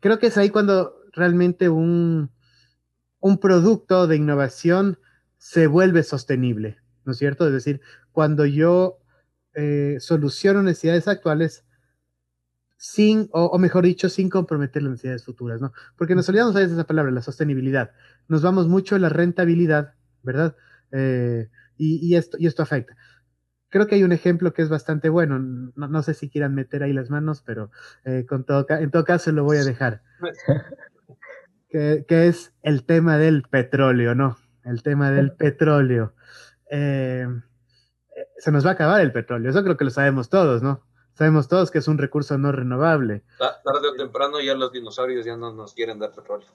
[0.02, 2.32] creo que es ahí cuando realmente un,
[3.22, 5.00] un producto de innovación
[5.38, 7.48] se vuelve sostenible, ¿no es cierto?
[7.48, 7.80] Es decir,
[8.20, 9.00] cuando yo
[9.54, 11.64] eh, soluciono necesidades actuales
[12.76, 15.72] sin, o, mejor dicho, sin comprometer las necesidades futuras, ¿no?
[15.96, 17.92] Porque nos olvidamos a veces de esa palabra, la sostenibilidad.
[18.28, 20.58] Nos vamos mucho en la rentabilidad, ¿verdad?
[20.92, 22.98] Eh, y, esto, y esto afecta.
[23.70, 25.40] Creo que hay un ejemplo que es bastante bueno.
[25.40, 27.72] No, sé si quieran meter ahí las manos, pero
[28.04, 30.02] eh, con todo, en todo caso lo voy a dejar.
[31.70, 34.38] que, que, es el tema del petróleo, ¿no?
[34.66, 36.16] El tema del petróleo.
[36.70, 37.26] Eh,
[38.38, 39.50] se nos va a acabar el petróleo.
[39.50, 40.84] Eso creo que lo sabemos todos, ¿no?
[41.14, 43.24] Sabemos todos que es un recurso no renovable.
[43.38, 46.48] Tarde o temprano ya los dinosaurios ya no nos quieren dar petróleo.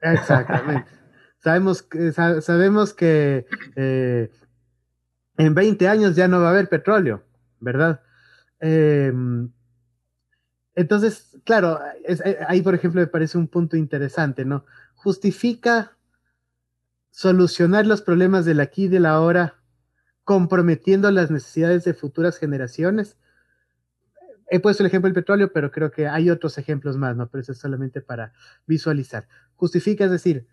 [0.00, 0.90] Exactamente.
[1.38, 4.30] sabemos que, sabemos que eh,
[5.36, 7.22] en 20 años ya no va a haber petróleo,
[7.60, 8.00] ¿verdad?
[8.60, 9.50] Em,
[10.74, 14.64] entonces, claro, eh, ahí por ejemplo me parece un punto interesante, ¿no?
[14.94, 15.96] Justifica
[17.10, 19.58] solucionar los problemas del aquí y del ahora
[20.28, 23.16] comprometiendo las necesidades de futuras generaciones.
[24.50, 27.30] He puesto el ejemplo del petróleo, pero creo que hay otros ejemplos más, ¿no?
[27.30, 28.34] Pero eso es solamente para
[28.66, 29.26] visualizar.
[29.56, 30.46] Justifica, es decir,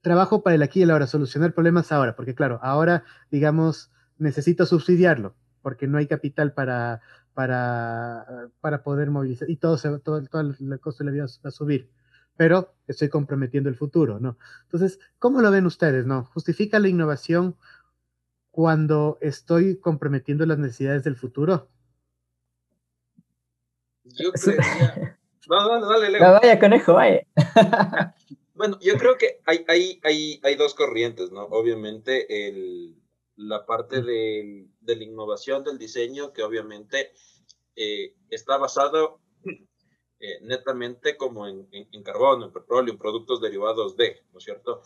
[0.00, 4.64] trabajo para el aquí y el ahora, solucionar problemas ahora, porque claro, ahora, digamos, necesito
[4.64, 7.02] subsidiarlo, porque no hay capital para,
[7.34, 11.48] para, para poder movilizar y todo, se, todo, todo el costo de la vida va
[11.48, 11.90] a subir
[12.34, 14.38] pero estoy comprometiendo el futuro, ¿no?
[14.62, 16.24] Entonces, ¿cómo lo ven ustedes, no?
[16.24, 17.56] ¿Justifica la innovación
[18.52, 21.68] cuando estoy comprometiendo las necesidades del futuro?
[24.04, 25.18] Yo creería...
[25.48, 26.32] No, dale, dale, Leo.
[26.34, 27.26] vaya, conejo, vaya.
[28.54, 31.42] bueno, yo creo que hay, hay, hay, hay dos corrientes, ¿no?
[31.46, 32.96] Obviamente el,
[33.34, 37.12] la parte de, de, la innovación del diseño, que obviamente
[37.74, 39.20] eh, está basado
[40.20, 44.44] eh, netamente como en, en, en, carbono, en petróleo, en productos derivados de, ¿no es
[44.44, 44.82] cierto?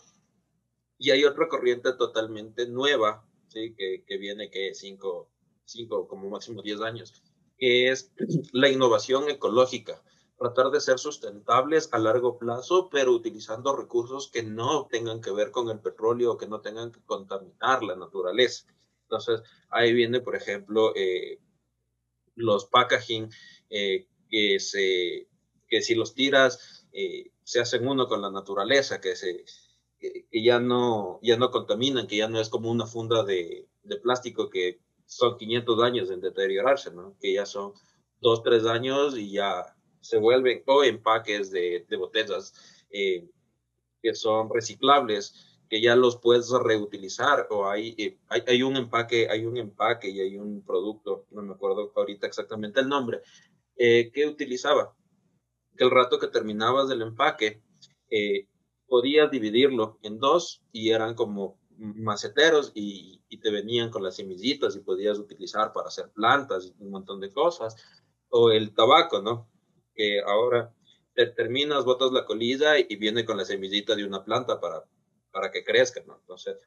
[0.97, 3.73] Y hay otra corriente totalmente nueva ¿sí?
[3.75, 5.29] que, que viene que cinco,
[5.65, 7.23] cinco, como máximo 10 años,
[7.57, 8.11] que es
[8.53, 10.01] la innovación ecológica,
[10.37, 15.51] tratar de ser sustentables a largo plazo, pero utilizando recursos que no tengan que ver
[15.51, 18.65] con el petróleo que no tengan que contaminar la naturaleza.
[19.03, 21.39] Entonces, ahí viene, por ejemplo, eh,
[22.35, 23.29] los packaging
[23.69, 25.27] eh, que, se,
[25.67, 29.43] que si los tiras eh, se hacen uno con la naturaleza, que se,
[29.99, 33.95] que, ya, no, ya no contaminan, que ya no es como una funda de, de
[33.97, 37.15] plástico que son 500 años en deteriorarse, ¿no?
[37.19, 37.73] Que ya son
[38.21, 43.27] 2, 3 años y ya se vuelven, o empaques de, de botellas eh,
[44.01, 49.27] que son reciclables, que ya los puedes reutilizar, o hay, eh, hay, hay, un empaque,
[49.29, 53.21] hay un empaque y hay un producto, no me acuerdo ahorita exactamente el nombre,
[53.75, 54.95] eh, que utilizaba,
[55.75, 57.61] que el rato que terminabas del empaque,
[58.09, 58.47] eh,
[58.87, 64.75] podías dividirlo en dos y eran como maceteros y, y, te venían con las semillitas
[64.75, 67.75] y podías utilizar para hacer plantas y un montón de cosas.
[68.29, 69.47] O el tabaco, ¿no?
[69.93, 70.73] Que ahora
[71.13, 74.83] te terminas, botas la colilla y viene con la semillita de una planta para,
[75.31, 76.17] para que crezca, ¿no?
[76.19, 76.57] Entonces,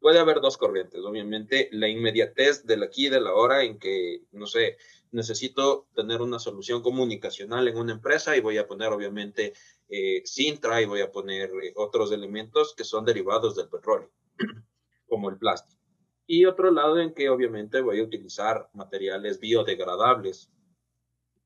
[0.00, 1.00] puede haber dos corrientes.
[1.04, 4.78] Obviamente, la inmediatez del aquí y de la hora en que, no sé,
[5.12, 9.52] necesito tener una solución comunicacional en una empresa y voy a poner, obviamente,
[9.90, 14.10] eh, Sintra y voy a poner eh, otros elementos que son derivados del petróleo,
[15.08, 15.80] como el plástico.
[16.26, 20.48] Y otro lado en que, obviamente, voy a utilizar materiales biodegradables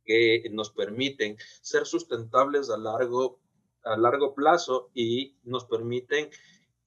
[0.05, 3.41] que nos permiten ser sustentables a largo,
[3.83, 6.29] a largo plazo y nos permiten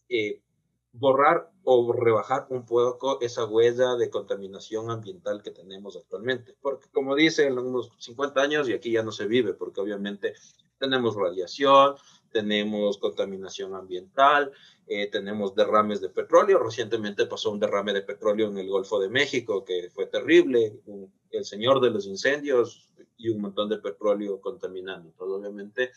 [0.09, 0.43] eh,
[0.91, 6.55] borrar o rebajar un poco esa huella de contaminación ambiental que tenemos actualmente.
[6.61, 10.33] Porque como dicen, en unos 50 años y aquí ya no se vive, porque obviamente
[10.77, 11.95] tenemos radiación,
[12.31, 14.51] tenemos contaminación ambiental,
[14.87, 16.59] eh, tenemos derrames de petróleo.
[16.59, 20.79] Recientemente pasó un derrame de petróleo en el Golfo de México que fue terrible,
[21.31, 22.87] el señor de los incendios
[23.17, 25.11] y un montón de petróleo contaminando.
[25.17, 25.91] Todo obviamente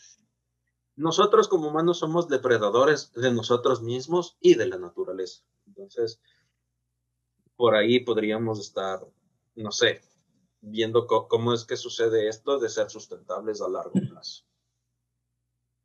[0.95, 5.43] nosotros como humanos somos depredadores de nosotros mismos y de la naturaleza.
[5.65, 6.21] Entonces,
[7.55, 9.07] por ahí podríamos estar,
[9.55, 10.01] no sé,
[10.59, 14.43] viendo cómo es que sucede esto de ser sustentables a largo plazo.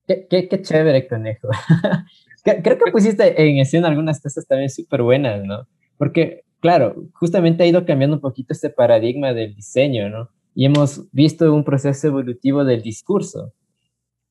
[0.07, 1.49] Qué, qué, chévere, conejo.
[2.45, 5.67] Creo que pusiste en escena algunas cosas también súper buenas, ¿no?
[5.99, 10.31] Porque, claro, justamente ha ido cambiando un poquito este paradigma del diseño, ¿no?
[10.55, 13.53] Y hemos visto un proceso evolutivo del discurso.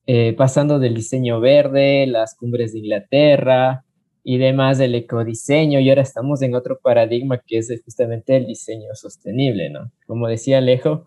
[0.06, 3.84] Eh, pasando del diseño verde, las cumbres de Inglaterra
[4.22, 8.94] y demás del ecodiseño, y ahora estamos en otro paradigma que es justamente el diseño
[8.94, 9.90] sostenible, ¿no?
[10.06, 11.06] Como decía Alejo,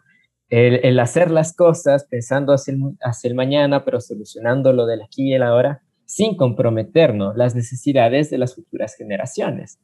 [0.49, 5.29] el, hacer las cosas pensando hacia el, hacia el, mañana, pero solucionando lo del aquí
[5.29, 9.79] y el ahora, sin comprometernos las necesidades de las futuras generaciones.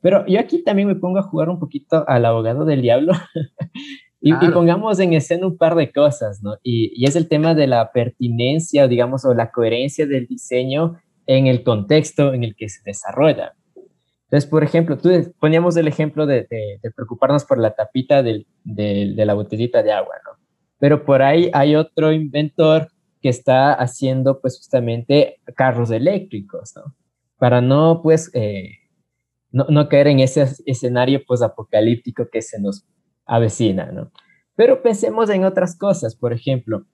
[0.00, 3.12] Pero yo aquí también me pongo a jugar un poquito al abogado del diablo
[4.20, 6.56] Y, pongamos en escena un par de cosas, ¿no?
[6.62, 11.46] Y, y, es el tema de la pertinencia, digamos, o la coherencia del diseño en
[11.46, 13.54] el contexto en el que se desarrolla.
[14.28, 15.10] Entonces, por ejemplo, tú
[15.40, 20.16] poníamos el ejemplo de, de, preocuparnos por la tapita del, de la botellita de agua,
[20.24, 20.38] ¿no?
[20.78, 22.88] Pero por ahí hay otro inventor
[23.22, 26.94] que está haciendo, pues, justamente carros eléctricos, ¿no?
[27.38, 28.72] Para no, pues, eh,
[29.50, 32.86] no, no caer en ese escenario, pues, apocalíptico que se nos
[33.24, 34.12] avecina, ¿no?
[34.56, 36.84] Pero pensemos en otras cosas, por ejemplo,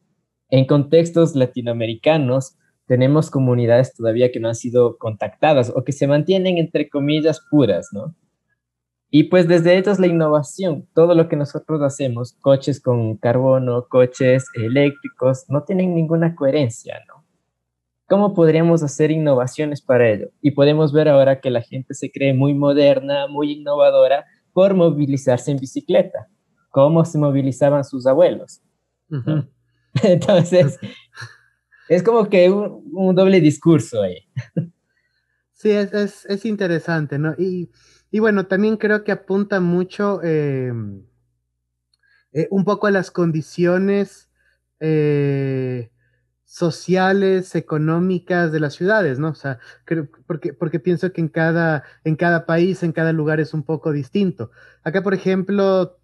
[0.51, 6.59] en contextos latinoamericanos tenemos comunidades todavía que no han sido contactadas o que se mantienen
[6.59, 8.15] entre comillas puras, ¿no?
[9.11, 14.47] Y pues desde ellos la innovación, todo lo que nosotros hacemos, coches con carbono, coches
[14.55, 17.25] eléctricos, no tienen ninguna coherencia, ¿no?
[18.07, 20.31] ¿Cómo podríamos hacer innovaciones para ello?
[20.43, 25.51] Y podemos ver ahora que la gente se cree muy moderna, muy innovadora, por movilizarse
[25.51, 26.29] en bicicleta,
[26.71, 28.63] como se movilizaban sus abuelos.
[30.03, 30.79] Entonces,
[31.89, 34.27] es como que un, doble discurso ahí.
[35.53, 37.35] Sí, es, es, interesante, ¿no?
[37.39, 37.71] Y,
[38.11, 41.07] y, bueno, también creo que apunta mucho em,
[42.33, 44.29] eh, un poco a las condiciones
[44.81, 45.91] eh,
[46.45, 49.29] sociales, económicas de las ciudades, ¿no?
[49.31, 49.59] O sea,
[50.27, 53.93] porque, porque pienso que en cada, en cada país, en cada lugar es un poco
[53.93, 54.51] distinto.
[54.83, 55.99] Acá, por ejemplo,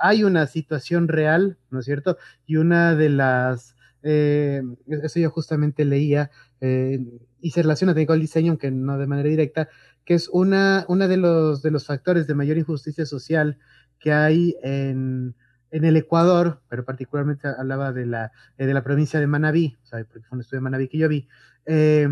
[0.00, 2.16] hay una situación real, ¿no es cierto?
[2.46, 7.00] Y una de las, eh, eso yo justamente leía, eh,
[7.40, 9.68] y se relaciona con el diseño, aunque no de manera directa,
[10.04, 13.58] que es una, una de, los, de los factores de mayor injusticia social
[13.98, 15.34] que hay en,
[15.70, 20.26] en el Ecuador, pero particularmente hablaba de la, eh, de la provincia de Manabí, porque
[20.26, 21.28] fue un estudio de Manabí que yo vi,
[21.66, 22.08] eh,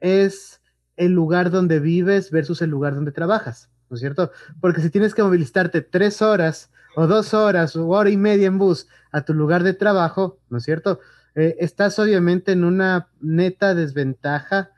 [0.00, 0.60] es
[0.96, 4.30] el lugar donde vives versus el lugar donde trabajas, ¿no es cierto?
[4.60, 8.58] Porque si tienes que movilizarte tres horas o dos horas o hora y media en
[8.58, 11.00] bus a tu lugar de trabajo, ¿no es cierto?
[11.34, 14.70] Eh, estás obviamente en una neta desventaja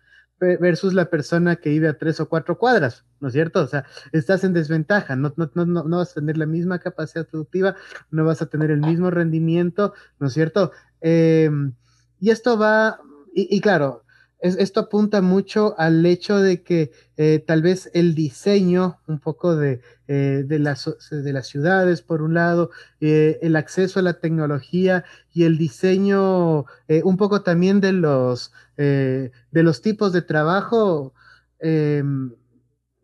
[0.61, 3.61] versus la persona que vive a tres o cuatro cuadras, ¿no es cierto?
[3.61, 7.26] O sea, estás en desventaja, no, no, no, no vas a tener la misma capacidad
[7.26, 7.76] productiva,
[8.11, 10.72] no vas a tener el mismo rendimiento, ¿no es cierto?
[11.00, 11.72] Em,
[12.20, 13.00] y esto va,
[13.34, 14.03] y, claro,
[14.45, 19.80] esto apunta mucho al hecho de que eh, tal vez el diseño un poco de,
[20.07, 22.70] eh, de, las, de las ciudades, por un lado,
[23.01, 26.66] eh, el acceso a la tecnología y el diseño
[27.05, 31.14] un poco también de los, de los tipos de trabajo,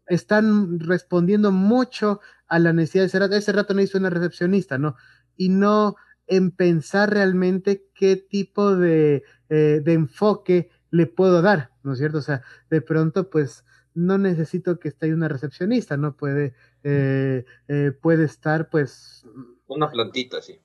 [0.06, 3.36] están respondiendo mucho a la necesidad de ese rato.
[3.36, 4.96] Ese rato no hizo una recepcionista, ¿no?
[5.36, 11.98] Y no en pensar realmente qué tipo de, de enfoque le puedo dar, ¿no es
[11.98, 12.18] cierto?
[12.18, 13.64] O sea, de pronto, pues
[13.94, 16.16] no necesito que esté ahí una recepcionista, ¿no?
[16.16, 19.26] Puede, eh, eh, puede estar, pues...
[19.66, 20.60] Una plantita, sí.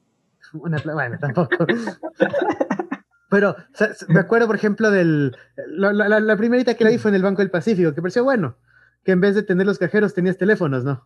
[0.53, 1.65] Una, bueno, tampoco.
[3.29, 3.55] Pero
[4.07, 5.35] me acuerdo, por ejemplo, del.
[5.67, 8.57] La, la, primerita que la vi fue en el Banco del Pacífico, que pareció bueno,
[9.03, 11.05] que en vez de tener los cajeros tenías teléfonos, ¿no?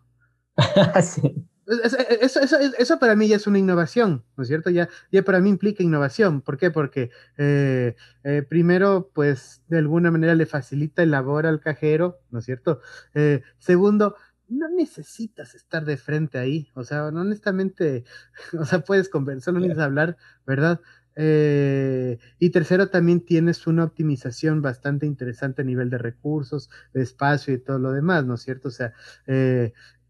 [1.01, 1.47] sí.
[1.69, 4.71] Eso, eso, eso, para mí ya es una innovación, ¿no es cierto?
[4.71, 6.41] Ya, ya para mí implica innovación.
[6.41, 6.71] ¿Por qué?
[6.71, 12.39] Porque eh, eh, primero, pues de alguna manera le facilita el labor al cajero, ¿no
[12.39, 12.81] es cierto?
[13.13, 14.15] Eh, segundo,
[14.47, 18.03] no necesitas estar de frente ahí, o sea, honestamente,
[18.59, 20.17] o sea, puedes conversar, no necesitas hablar,
[20.47, 20.81] ¿verdad?
[21.21, 27.57] y tercero, también tienes una optimización bastante interesante a nivel de recursos, de espacio y
[27.57, 28.69] todo lo demás, ¿no es cierto?
[28.69, 28.93] O sea,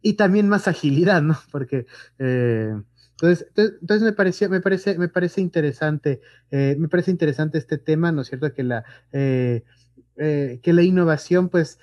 [0.02, 1.38] y también más agilidad, ¿no?
[1.52, 1.86] Porque
[2.20, 2.74] eh,
[3.12, 6.22] entonces, entonces me pareció, me parece, me parece interesante,
[6.52, 8.54] eh, me parece interesante este tema, ¿no es cierto?
[8.54, 9.64] Que la, eh,
[10.16, 11.80] que la innovación, pues,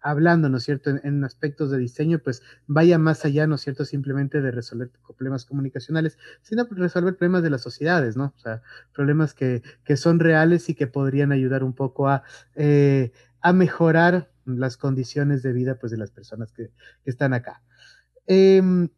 [0.00, 3.84] hablando, ¿no es cierto?, en, aspectos de diseño, pues vaya más allá, ¿no es cierto?,
[3.84, 8.32] simplemente de resolver problemas comunicacionales, sino resolver problemas de las sociedades, ¿no?
[8.36, 12.24] O sea, problemas que, que son reales y que podrían ayudar un poco a,
[13.40, 16.70] a mejorar las condiciones de vida pues, de las personas que,
[17.04, 17.62] están acá.
[18.26, 18.88] Eh,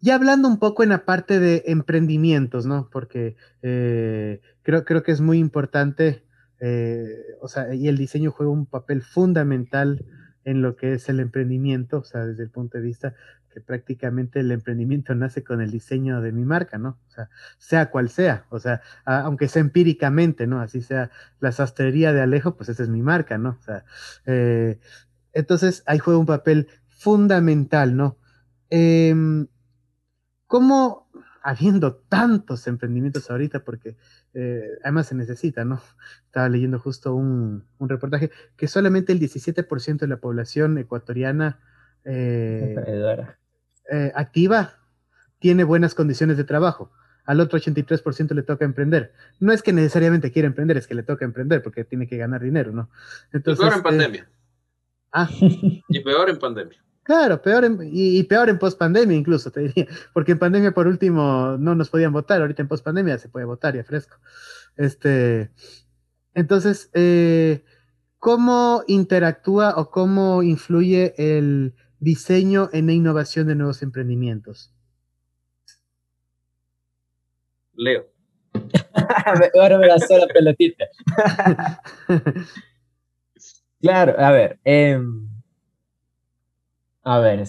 [0.00, 2.88] ya hablando un poco en la parte de emprendimientos, ¿no?
[2.90, 6.24] Porque eh, creo, creo que es muy importante,
[6.60, 10.04] eh, o sea, y el diseño juega un papel fundamental
[10.44, 13.14] en lo que es el emprendimiento, o sea, desde el punto de vista
[13.50, 16.98] que prácticamente el emprendimiento nace con el diseño de mi marca, ¿no?
[17.08, 17.28] O sea,
[17.58, 20.60] sea cual sea, o sea, aunque sea empíricamente, ¿no?
[20.60, 23.56] Así sea la sastrería de Alejo, pues esa es mi marca, ¿no?
[23.60, 23.84] O sea,
[24.26, 24.78] eh,
[25.32, 28.18] entonces ahí juega un papel fundamental, ¿no?
[28.70, 29.48] Em,
[30.46, 31.08] ¿Cómo,
[31.42, 33.96] habiendo tantos emprendimientos ahorita, porque
[34.34, 35.80] eh, además se necesita, ¿no?
[36.26, 41.60] Estaba leyendo justo un, un reportaje que solamente el 17% de la población ecuatoriana
[42.04, 42.74] eh,
[43.90, 44.74] eh, activa
[45.38, 46.92] tiene buenas condiciones de trabajo.
[47.24, 49.12] Al otro 83% le toca emprender.
[49.38, 52.42] No es que necesariamente quiera emprender, es que le toca emprender porque tiene que ganar
[52.42, 52.90] dinero, ¿no?
[53.32, 54.28] Entonces, y peor en eh, pandemia.
[55.12, 55.28] ah.
[55.88, 56.82] Y peor en pandemia.
[57.02, 59.86] Claro, peor y, peor en post-pandemia incluso, te diría.
[60.12, 62.40] Porque en pandemia, por último, no nos podían votar.
[62.40, 64.16] Ahorita en post-pandemia se puede votar ya fresco.
[64.76, 65.50] Este,
[66.34, 67.64] entonces, eh,
[68.18, 74.72] ¿cómo interactúa o cómo influye el diseño en la innovación de nuevos emprendimientos?
[77.74, 78.06] Leo.
[79.54, 80.86] Ahora me la sola pelotita.
[83.80, 84.58] claro, a ver.
[84.64, 85.28] Em,
[87.02, 87.44] a ver,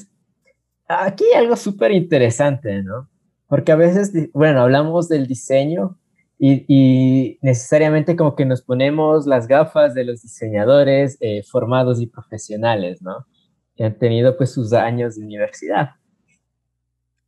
[0.88, 3.10] aquí hay algo súper interesante, ¿no?
[3.48, 5.98] Porque a veces, bueno, hablamos del diseño
[6.40, 13.02] y, necesariamente como que nos ponemos las gafas de los diseñadores eh, formados y profesionales,
[13.02, 13.28] ¿no?
[13.76, 15.92] Que han tenido pues sus años de universidad.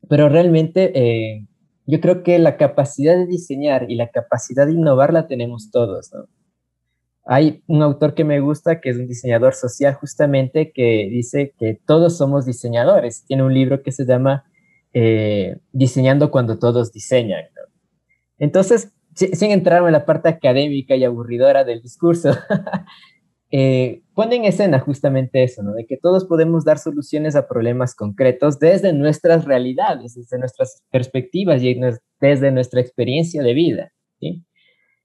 [0.09, 1.47] Pero realmente eh,
[1.85, 6.11] yo creo que la capacidad de diseñar y la capacidad de innovar la tenemos todos,
[6.13, 6.27] ¿no?
[7.25, 11.79] Hay un autor que me gusta, que es un diseñador social justamente, que dice que
[11.85, 13.23] todos somos diseñadores.
[13.25, 14.43] Tiene un libro que se llama
[14.93, 17.45] eh, Diseñando cuando todos diseñan.
[17.55, 17.61] ¿no?
[18.39, 22.31] Entonces, sin entrar en la parte académica y aburridora del discurso,
[23.55, 25.73] eh, pone en escena justamente eso, ¿no?
[25.73, 31.61] De que todos podemos dar soluciones a problemas concretos desde nuestras realidades, desde nuestras perspectivas
[31.61, 31.79] y
[32.19, 33.91] desde nuestra experiencia de vida.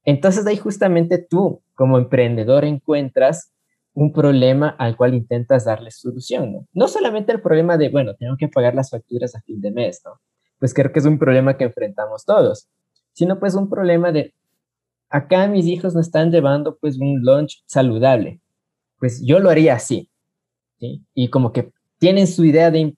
[0.03, 3.53] Entonces ahí justamente tú, como emprendedor, encuentras
[3.92, 6.66] un problema al cual intentas darle solución, ¿no?
[6.72, 10.01] No solamente el problema de, bueno, tengo que pagar las facturas a fin de mes,
[10.07, 10.22] ¿no?
[10.59, 12.66] Pues creo que es un problema que enfrentamos todos,
[13.12, 14.32] sino pues un problema de,
[15.11, 18.40] acá mis hijos no están llevando pues un lunch saludable.
[18.98, 20.11] Pues yo lo haría así.
[20.78, 21.02] ¿sí?
[21.14, 22.94] Y como que tienen su idea de,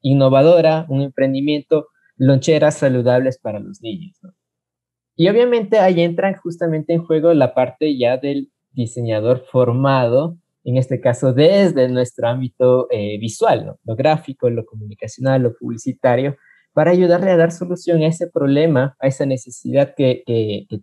[0.00, 4.18] innovadora, un emprendimiento, loncheras saludables para los niños.
[5.16, 11.00] Y obviamente ahí entran justamente en juego la parte ya del diseñador formado, en este
[11.00, 16.36] caso desde nuestro ámbito eh, visual, lo gráfico, lo comunicacional, lo publicitario,
[16.74, 20.24] para ayudarle a dar solución a ese problema, a esa necesidad que,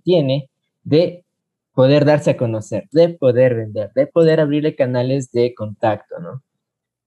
[0.04, 0.50] tiene
[0.84, 1.26] de
[1.74, 6.44] poder darse a conocer, de poder vender, de poder abrirle canales de contacto, ¿no?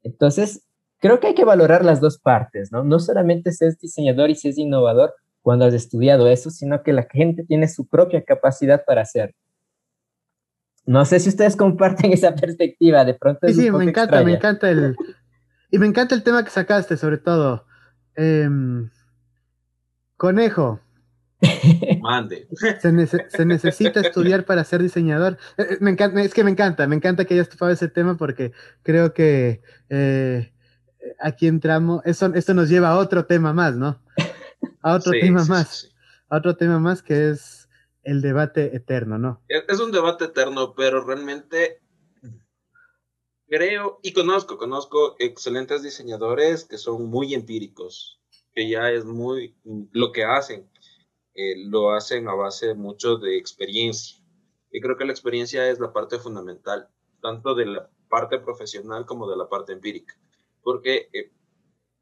[0.02, 0.66] Entonces,
[0.98, 2.84] creo que hay que valorar las dos partes, ¿no?
[2.84, 7.44] No solamente ser diseñador y ser innovador cuando has estudiado eso, sino que la gente
[7.44, 9.34] tiene su propia capacidad para hacerlo.
[10.84, 13.46] No sé si ustedes comparten esa perspectiva, de pronto.
[13.48, 14.94] Sí, sí, me encanta, me encanta el...
[15.70, 17.64] Y me encanta el tema que sacaste, sobre todo
[18.16, 18.90] Em,
[20.16, 20.80] conejo,
[22.00, 22.48] Mande.
[22.80, 25.38] Se, necesita estudiar para ser diseñador.
[25.56, 28.16] Eh, eh, me encanta, es que me encanta, me encanta que hayas tocado ese tema
[28.16, 28.52] porque
[28.82, 30.52] creo que eh,
[31.20, 34.00] aquí entramos, eso, esto nos lleva a otro tema más, ¿no?
[34.82, 35.90] A otro tema más.
[36.28, 37.68] A otro tema más que es
[38.02, 39.42] el debate eterno, ¿no?
[39.48, 41.80] Es un debate eterno, pero realmente
[43.54, 48.20] creo y conozco, conozco excelentes diseñadores que son muy empíricos,
[48.52, 49.54] que ya es muy
[49.92, 50.68] lo que hacen,
[51.34, 54.20] eh, lo hacen a base mucho de experiencia.
[54.72, 56.88] Y creo que la experiencia es la parte fundamental,
[57.22, 60.18] tanto de la parte profesional como de la parte empírica.
[60.60, 61.30] Porque eh,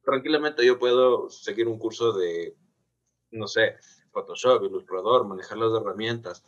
[0.02, 2.56] tranquilamente yo puedo seguir un curso de,
[3.30, 3.76] no sé,
[4.10, 6.42] Photoshop, ilustrador, manejar las herramientas,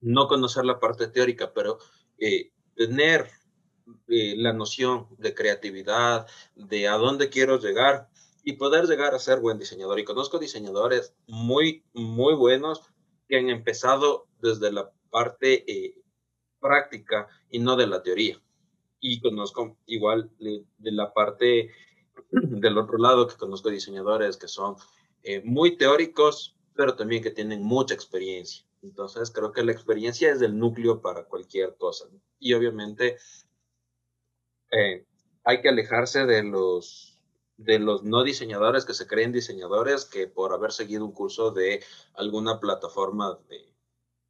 [0.00, 1.78] no conocer la parte teórica, pero
[2.18, 3.30] eh, tener
[4.08, 8.08] eh, la noción de creatividad, de a dónde quiero llegar
[8.42, 9.98] y poder llegar a ser buen diseñador.
[9.98, 12.82] Y conozco diseñadores muy, muy buenos
[13.28, 15.96] que han empezado desde la parte eh,
[16.60, 18.40] práctica y no de la teoría.
[19.00, 21.70] Y conozco igual de, la parte
[22.30, 24.76] del otro lado que conozco diseñadores que son
[25.22, 28.64] eh, muy teóricos, pero también que tienen mucha experiencia.
[28.82, 32.06] Entonces creo que la experiencia es el núcleo para cualquier cosa.
[32.38, 33.16] Y obviamente
[34.74, 35.06] eh,
[35.44, 37.20] hay que alejarse de los,
[37.56, 41.82] de los no diseñadores que se creen diseñadores que por haber seguido un curso de
[42.14, 43.38] alguna plataforma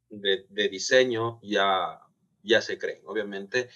[0.09, 2.01] de, de, diseño ya,
[2.43, 3.01] ya se creen.
[3.05, 3.69] Obviamente,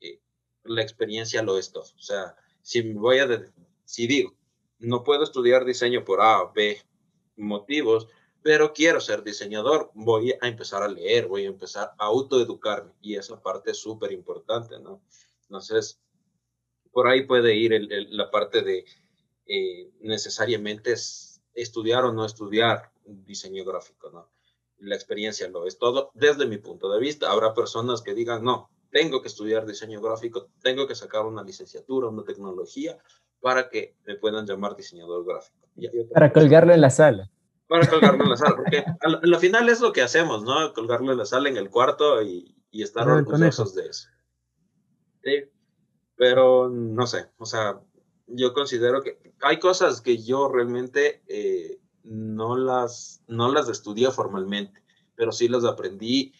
[0.00, 0.20] eh,
[0.64, 1.84] la experiencia lo es todo.
[1.84, 3.52] O sea, si voy a,
[3.84, 4.34] si digo,
[4.78, 6.80] no puedo estudiar diseño por A o B
[7.36, 8.08] motivos,
[8.42, 13.14] pero quiero ser diseñador, voy a empezar a leer, voy a empezar a autoeducarme y
[13.14, 15.00] esa parte es súper importante, ¿no?
[15.52, 16.00] Entonces,
[16.92, 17.78] por ahí puede ir
[18.08, 18.86] la parte de
[19.44, 20.94] eh, necesariamente
[21.52, 24.30] estudiar o no estudiar diseño gráfico, ¿no?
[24.78, 27.30] La experiencia lo es todo desde mi punto de vista.
[27.30, 32.08] Habrá personas que digan, no, tengo que estudiar diseño gráfico, tengo que sacar una licenciatura,
[32.08, 32.96] una tecnología
[33.38, 35.68] para que me puedan llamar diseñador gráfico.
[36.14, 37.30] Para colgarlo en la sala.
[37.68, 40.72] Para colgarlo en la sala, porque al, final es lo que hacemos, ¿no?
[40.72, 44.08] Colgarlo en la sala, en el cuarto y, y estar orgullosos de eso.
[45.22, 45.44] Sí,
[46.16, 47.80] pero no sé, o sea,
[48.26, 54.82] yo considero que hay cosas que yo realmente eh, no, las, no las estudié formalmente,
[55.14, 56.32] pero sí las aprendí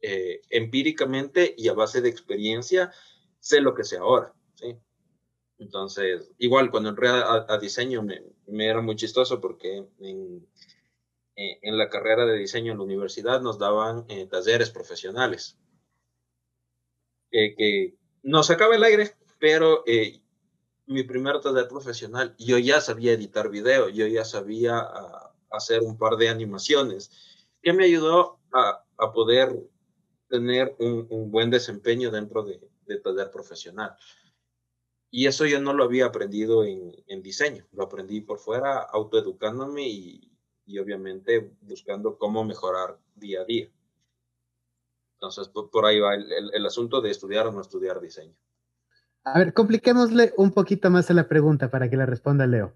[0.00, 2.92] eh, empíricamente y a base de experiencia,
[3.38, 4.76] sé lo que sé ahora, ¿sí?
[5.58, 8.22] Entonces, igual cuando entré a, diseño me,
[8.64, 10.48] era muy chistoso porque en,
[11.36, 15.58] en, la carrera de diseño en la universidad nos daban eh, talleres profesionales.
[17.30, 20.20] que nos sacaba el aire, pero eh,
[20.86, 25.96] mi primer taller profesional, yo ya sabía editar video, yo ya sabía ah, hacer un
[25.96, 27.10] par de animaciones,
[27.62, 29.56] que me ayudó a, a poder
[30.28, 33.96] tener un, un, buen desempeño dentro de, de, taller profesional.
[35.10, 39.88] Y eso yo no lo había aprendido en, en diseño, lo aprendí por fuera, autoeducándome
[39.88, 40.32] y,
[40.66, 43.70] y obviamente buscando cómo mejorar día a día.
[45.20, 48.34] Entonces, por, ahí va el, asunto de estudiar o no estudiar diseño.
[49.22, 52.72] A ver, compliquémosle un poquito más a la pregunta para que la responda Leo.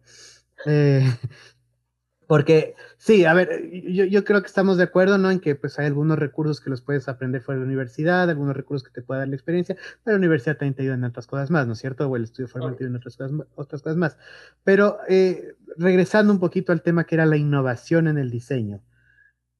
[0.66, 1.00] Eh,
[2.28, 5.30] porque sí, a ver, yo, creo que estamos de acuerdo, ¿no?
[5.30, 8.54] En que pues hay algunos recursos que los puedes aprender fuera de la universidad, algunos
[8.54, 11.26] recursos que te puede dar la experiencia, pero la universidad también te ayuda en otras
[11.26, 12.06] cosas más, ¿no es cierto?
[12.10, 14.18] O el estudio formal te ayuda en otras cosas, otras cosas más.
[14.64, 18.82] Pero eh, regresando un poquito al tema que era la innovación en el diseño.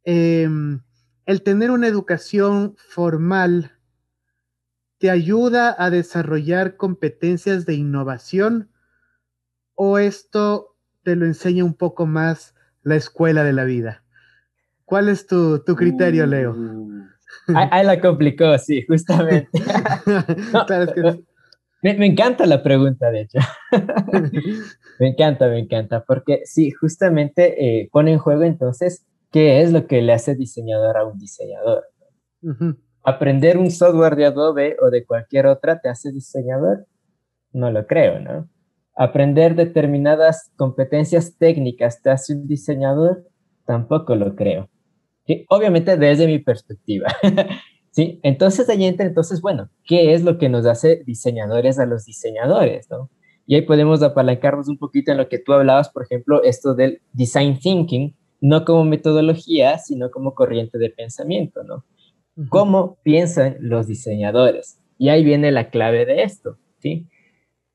[0.05, 0.47] Eh,
[1.27, 3.73] el tener una educación formal
[4.99, 8.71] te ayuda a desarrollar competencias de innovación
[9.75, 14.03] o esto te lo enseña un poco más la escuela de la vida?
[14.85, 16.53] ¿Cuál es tu, criterio, Leo?
[16.53, 17.05] Uh.
[17.55, 19.49] ahí, la complicó, sí, justamente.
[21.83, 23.39] me, encanta la pregunta, de hecho.
[25.01, 29.05] me encanta, me encanta, porque sí, justamente eh, pone en juego entonces
[29.35, 31.83] qué es lo que le hace diseñador a un diseñador.
[33.03, 36.87] Aprender un software de Adobe o de cualquier otra te hace diseñador,
[37.53, 38.49] no lo creo, ¿no?
[38.95, 43.25] Aprender determinadas competencias técnicas te hace un diseñador,
[43.67, 44.71] tampoco lo creo.
[45.49, 47.09] Obviamente desde mi perspectiva.
[47.91, 48.21] ¿Sí?
[48.23, 52.89] Entonces ahí entra, entonces, bueno, ¿qué es lo que nos hace diseñadores a los diseñadores,
[52.89, 53.11] ¿no?
[53.47, 57.03] Y ahí podemos apalancarnos un poquito en lo que tú hablabas, por ejemplo, esto del
[57.13, 58.15] design thinking,
[58.45, 61.87] no como metodología, sino como corriente de pensamiento, ¿no?
[62.51, 64.79] ¿Cómo piensan los diseñadores?
[64.99, 67.09] Y ahí viene la clave de esto, ¿sí?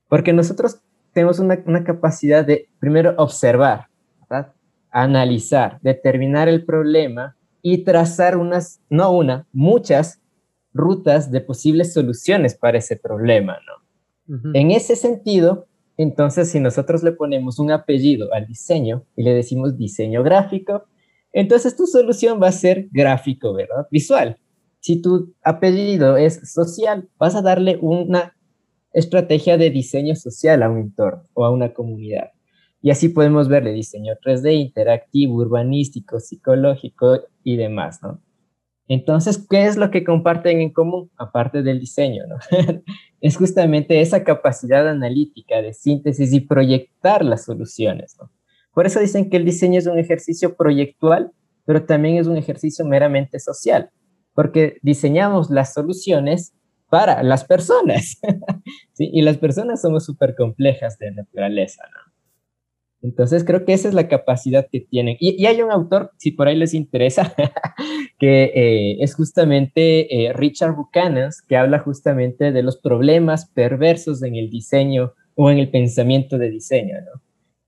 [0.10, 0.80] Porque nosotros
[1.12, 3.88] tenemos una, capacidad de, primero, observar,
[4.22, 4.54] ¿verdad?
[4.92, 10.22] analizar, determinar el problema y trazar unas, no una, muchas
[10.72, 14.54] rutas de posibles soluciones para ese problema, ¿no?
[14.54, 15.66] En ese sentido,
[16.00, 20.86] entonces si nosotros le ponemos un apellido al diseño y le decimos diseño gráfico,
[21.34, 23.86] entonces tu solución va a ser gráfico, ¿verdad?
[23.92, 24.38] Visual.
[24.80, 28.34] Si tu apellido es social, vas a darle una
[28.94, 32.32] estrategia de diseño social a un entorno o a una comunidad.
[32.82, 38.22] Y así podemos verle diseño 3D, interactivo, urbanístico, psicológico y demás, ¿no?
[38.88, 42.24] Entonces, ¿qué es lo que comparten en común, aparte del diseño?
[42.26, 42.38] ¿no?
[43.22, 48.16] es justamente esa capacidad analítica de síntesis y proyectar las soluciones.
[48.20, 48.32] ¿no?
[48.74, 51.32] Por eso dicen que el diseño es un ejercicio proyectual,
[51.66, 53.90] pero también es un ejercicio meramente social,
[54.34, 56.54] porque diseñamos las soluciones
[56.90, 58.20] para las personas.
[59.02, 61.84] Y las personas somos súper complejas de naturaleza.
[61.94, 62.09] ¿no?
[63.02, 65.16] Entonces creo que esa es la capacidad que tienen.
[65.20, 67.34] Y, hay un autor, si por ahí les interesa,
[68.20, 74.36] que eh, es justamente eh, Richard Buchanan, que habla justamente de los problemas perversos en
[74.36, 77.22] el diseño o en el pensamiento de diseño, ¿no?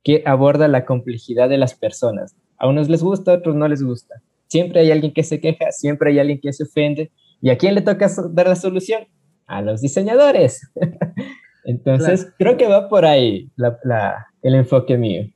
[0.03, 2.35] que aborda la complejidad de las personas.
[2.57, 4.21] A unos les gusta, a otros no les gusta.
[4.47, 7.11] Siempre hay alguien que se queja, siempre hay alguien que se ofende.
[7.41, 9.03] ¿Y a quién le toca dar la solución?
[9.47, 10.69] A los diseñadores.
[11.63, 15.29] Entonces, creo que va por ahí la, el enfoque mío.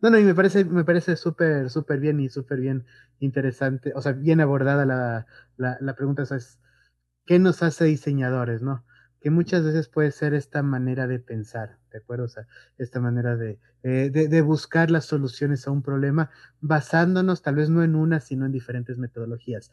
[0.00, 2.86] No, no, y me parece, me parece súper, súper bien y súper bien
[3.18, 6.60] interesante, o sea, bien abordada la, la, pregunta, es,
[7.26, 8.84] ¿qué nos hace diseñadores, no?
[9.20, 12.26] Que muchas veces puede ser esta manera de pensar, ¿de acuerdo?
[12.26, 12.46] O sea,
[12.78, 16.30] esta manera de, eh, de, buscar las soluciones a un problema
[16.60, 19.72] basándonos tal vez no en una, sino en diferentes metodologías.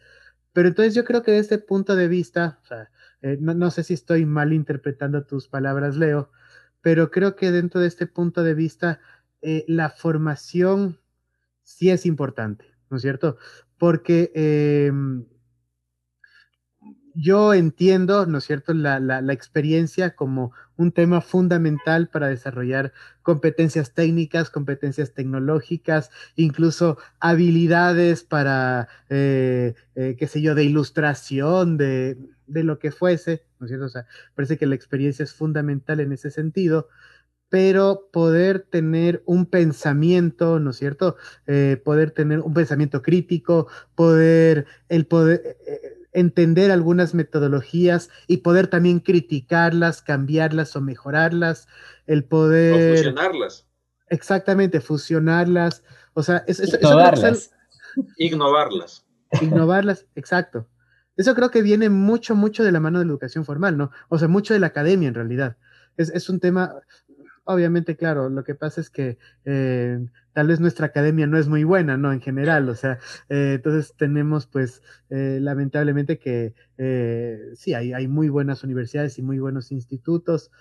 [0.53, 2.89] Pero entonces yo creo que desde este punto de vista, o sea,
[3.21, 6.31] eh, no, no sé si estoy mal interpretando tus palabras, Leo,
[6.86, 8.99] pero creo que dentro de este punto de vista,
[9.41, 10.99] eh, la formación
[11.63, 13.38] sí es importante, ¿no es cierto?
[13.79, 15.25] Porque em,
[17.15, 24.51] yo entiendo, ¿no es cierto?, la, experiencia como un tema fundamental para desarrollar competencias técnicas,
[24.51, 32.15] competencias tecnológicas, incluso habilidades para, eh, eh, qué sé yo, de ilustración, de,
[32.45, 33.86] de, lo que fuese, ¿no es cierto?
[33.86, 34.05] O sea,
[34.36, 36.89] parece que la experiencia es fundamental en ese sentido,
[37.49, 41.16] pero poder tener un pensamiento, ¿no es cierto?
[41.47, 45.57] Eh, poder tener un pensamiento crítico, poder, el poder
[46.16, 51.68] entender algunas metodologías y poder también criticarlas, cambiarlas o mejorarlas,
[52.07, 52.93] el poder...
[52.93, 53.68] O fusionarlas.
[54.07, 55.84] Exactamente, fusionarlas.
[56.13, 57.51] O sea, es, Innovarlas.
[58.18, 59.05] Ignovarlas.
[59.41, 60.68] Ignovarlas, exacto.
[61.18, 63.91] Eso creo que viene mucho, mucho de la mano de la educación formal, ¿no?
[64.09, 65.57] O sea, mucho de la academia en realidad.
[65.97, 66.76] Es, es un tema,
[67.45, 71.63] obviamente, claro, lo que pasa es que eh, tal vez nuestra academia no es muy
[71.63, 72.11] buena, ¿no?
[72.11, 72.99] En general, o sea,
[73.30, 76.53] eh, entonces tenemos pues eh, lamentablemente que
[77.55, 80.51] sí, hay, hay, muy buenas universidades y muy buenos institutos,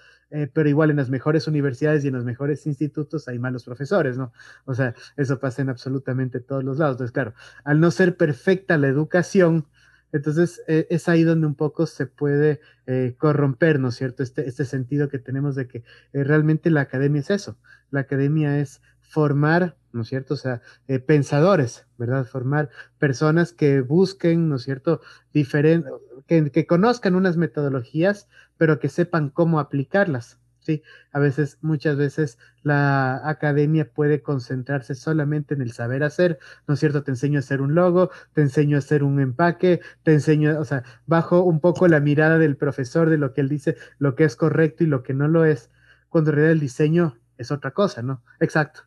[0.52, 4.32] pero igual en las mejores universidades y en los mejores institutos hay malos profesores, ¿no?
[4.64, 6.94] O sea, eso pasa en absolutamente todos los lados.
[6.94, 7.34] Entonces, claro,
[7.64, 9.66] al no ser perfecta la educación,
[10.14, 14.22] entonces, eh, es ahí donde un poco se puede eh, corromper, ¿no es cierto?
[14.22, 15.78] Este, este sentido que tenemos de que
[16.12, 17.58] eh, realmente la academia es eso.
[17.90, 20.34] La academia es formar, ¿no es cierto?
[20.34, 20.62] O sea,
[21.06, 22.26] pensadores, ¿verdad?
[22.26, 25.00] Formar personas que busquen, ¿no es cierto?
[25.32, 25.90] Diferente,
[26.28, 30.38] que, que conozcan unas metodologías, pero que sepan cómo aplicarlas.
[30.64, 30.82] ¿Sí?
[31.12, 36.80] A veces, muchas veces la academia puede concentrarse solamente en el saber hacer, ¿no es
[36.80, 37.02] cierto?
[37.04, 40.64] Te enseño a hacer un logo, te enseño a hacer un empaque, te enseño, o
[40.64, 44.24] sea, bajo un poco la mirada del profesor de lo que él dice, lo que
[44.24, 45.70] es correcto y lo que no lo es,
[46.08, 48.22] cuando en realidad el diseño es otra cosa, ¿no?
[48.40, 48.82] Exacto.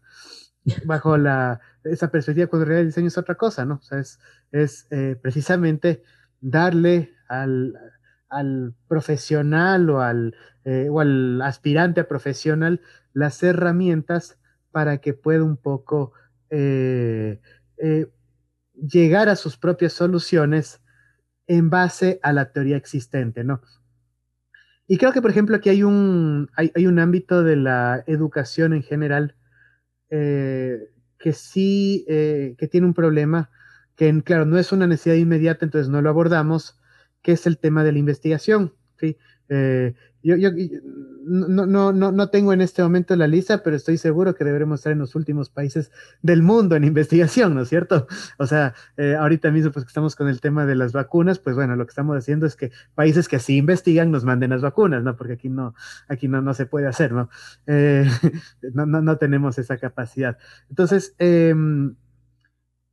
[0.85, 3.75] Bajo la, esa perspectiva, cuando en realidad el diseño es otra cosa, ¿no?
[3.75, 4.19] O sea, es,
[4.51, 6.03] es eh, precisamente
[6.41, 7.77] darle al,
[8.29, 12.81] al profesional o al, eh, o al aspirante a profesional
[13.13, 14.37] las herramientas
[14.71, 16.13] para que pueda un poco
[16.49, 17.39] eh,
[17.77, 18.11] eh,
[18.73, 20.81] llegar a sus propias soluciones
[21.47, 23.61] en base a la teoría existente, ¿no?
[24.87, 28.73] Y creo que, por ejemplo, aquí hay un, hay, hay un ámbito de la educación
[28.73, 29.35] en general
[30.09, 33.49] que sí, que tiene un problema,
[33.97, 36.79] que claro, no es una necesidad inmediata, entonces no lo abordamos,
[37.21, 38.73] que es el tema de la investigación.
[38.99, 39.17] ¿sí?
[39.49, 39.93] Eh,
[40.23, 40.49] yo, yo
[41.25, 44.79] no, no, no, no tengo en este momento la lista, pero estoy seguro que deberemos
[44.79, 45.91] estar en los últimos países
[46.21, 48.07] del mundo en investigación, ¿no es cierto?
[48.37, 51.55] O sea, eh, ahorita mismo, pues que estamos con el tema de las vacunas, pues
[51.55, 55.03] bueno, lo que estamos haciendo es que países que así investigan nos manden las vacunas,
[55.03, 55.15] ¿no?
[55.15, 55.75] Porque aquí no,
[56.07, 57.29] aquí no, no se puede hacer, ¿no?
[57.67, 58.05] Eh,
[58.73, 60.37] no, no, tenemos esa capacidad.
[60.69, 61.53] Entonces, eh,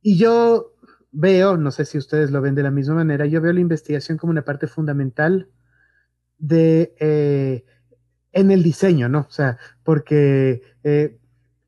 [0.01, 0.74] y yo
[1.15, 4.17] veo, no sé si ustedes lo ven de la misma manera, yo veo la investigación
[4.17, 5.49] como una parte fundamental
[6.37, 7.65] de, eh,
[8.33, 9.19] en el diseño, ¿no?
[9.29, 11.17] O sea, porque eh,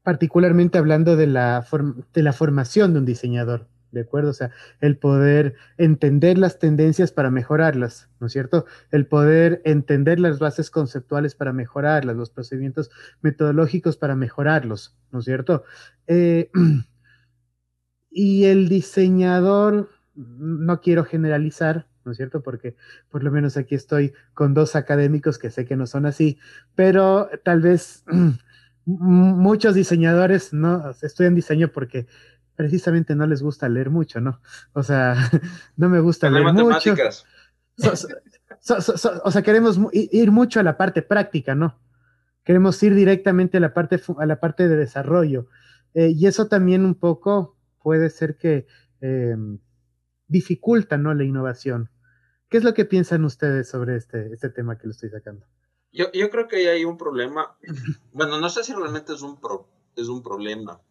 [0.03, 1.65] particularmente hablando de la,
[2.13, 4.31] de la formación de un diseñador, ¿de acuerdo?
[4.31, 8.65] O sea, el poder entender las tendencias para mejorarlas, ¿no es cierto?
[8.91, 12.91] El poder entender las bases conceptuales para mejorarlas, los procedimientos
[13.21, 15.63] metodológicos para mejorarlos, ¿no es cierto?
[16.07, 16.51] Eh,
[18.17, 22.41] y el diseñador, no quiero generalizar, ¿no es cierto?
[22.41, 22.75] Porque
[23.11, 26.39] por lo menos aquí estoy con dos académicos que sé que no son así,
[26.73, 28.03] pero tal vez
[28.85, 32.07] muchos diseñadores no estudian diseño porque
[32.55, 34.41] precisamente no les gusta leer mucho, ¿no?
[34.73, 35.15] O sea,
[35.77, 36.95] no me gusta leer mucho.
[39.23, 41.79] o sea, queremos ir mucho a la parte práctica, ¿no?
[42.43, 45.49] Queremos ir directamente a la parte, a la parte de desarrollo.
[45.93, 47.56] Eh, y eso también un poco
[47.87, 48.67] puede ser que
[48.99, 51.13] eh, ¿no?
[51.13, 51.89] La innovación.
[52.49, 55.45] ¿Qué es lo que piensan ustedes sobre este, este tema que lo estoy sacando?
[55.93, 57.57] Yo, yo creo que hay un problema,
[58.11, 60.81] bueno, no sé si realmente es un, pro, es un problema,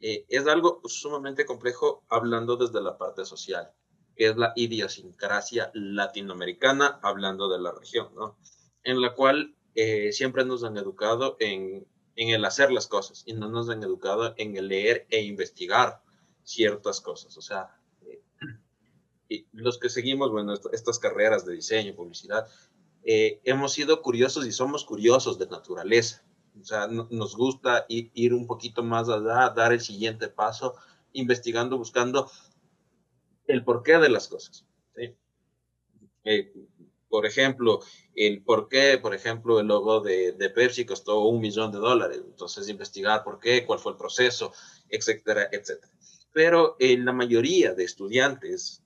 [0.00, 3.70] eh, es algo sumamente complejo hablando desde la parte social,
[4.16, 8.38] que es la idiosincrasia latinoamericana, hablando de la región, ¿no?
[8.84, 13.34] En la cual eh, siempre nos han educado en, en el hacer las cosas y
[13.34, 16.01] no nos han educado en el leer e investigar
[16.44, 17.36] ciertas cosas.
[17.36, 17.76] O sea,
[19.52, 22.46] los que seguimos, bueno, estas carreras de diseño, publicidad,
[23.04, 26.24] eh, hemos sido curiosos y somos curiosos de naturaleza.
[26.60, 30.74] O sea, nos gusta ir, un poquito más allá, dar el siguiente paso,
[31.12, 32.30] investigando, buscando
[33.46, 34.66] el porqué de las cosas.
[36.24, 36.52] Eh,
[37.08, 37.80] por ejemplo,
[38.14, 42.22] el por qué, por ejemplo, el logo de, de, Pepsi costó un millón de dólares.
[42.24, 44.52] Entonces, investigar por qué, cuál fue el proceso,
[44.88, 45.92] etcétera, etcétera.
[46.32, 48.82] Pero en la mayoría de estudiantes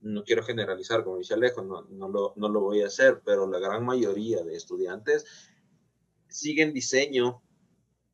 [0.00, 3.46] no quiero generalizar, como dice Alejo, no, no, lo, no lo voy a hacer, pero
[3.46, 5.26] la gran mayoría de estudiantes
[6.28, 7.42] siguen diseño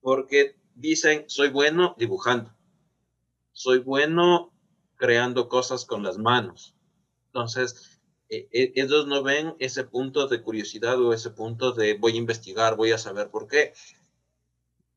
[0.00, 2.54] porque dicen, soy bueno dibujando,
[3.52, 4.52] soy bueno
[4.96, 6.74] creando cosas con las manos.
[7.26, 12.12] Entonces, eh, eh, ellos no ven ese punto de curiosidad o ese punto de voy
[12.12, 13.72] a investigar, voy a saber por qué,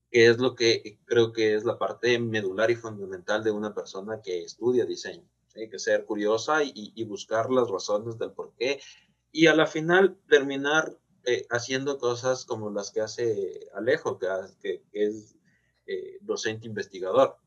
[0.09, 4.21] que es lo que creo que es la parte medular y fundamental de una persona
[4.21, 5.27] que estudia diseño.
[5.55, 8.79] Hay que ser curiosa y, buscar las razones del por qué.
[9.31, 15.35] Y a la final terminar eh, haciendo cosas como las que hace Alejo, que, es
[15.85, 17.37] eh, docente investigador,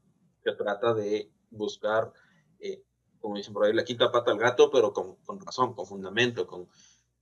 [0.44, 2.12] que trata de buscar,
[2.60, 2.82] eh,
[3.20, 6.68] como dicen por ahí, la quinta pata al gato, pero con, razón, con fundamento, con,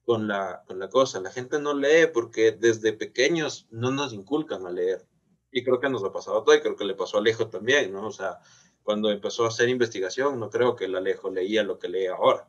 [0.05, 1.21] con, la, con la cosa.
[1.21, 5.07] La gente no lee porque desde pequeños no nos inculcan a leer.
[5.53, 7.49] Y creo que nos ha pasado a todo y creo que le pasó a Alejo
[7.49, 8.07] también, ¿no?
[8.07, 8.39] O sea,
[8.83, 12.49] cuando empezó a hacer investigación, no creo que el Alejo leía lo que lee ahora.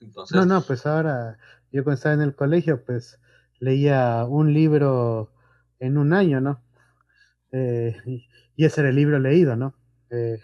[0.00, 1.38] Entonces, no, no, pues ahora,
[1.70, 3.20] yo cuando estaba en el colegio, pues
[3.58, 5.32] leía un libro
[5.78, 6.62] en un año, ¿no?
[7.52, 7.96] Eh,
[8.56, 9.74] y ese era el libro leído, ¿no?
[10.10, 10.40] Eh,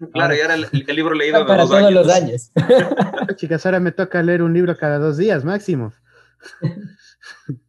[0.12, 2.52] claro, y era el, libro leído para todos los años.
[3.36, 5.92] Chicas, ahora me toca leer un libro cada dos días máximo.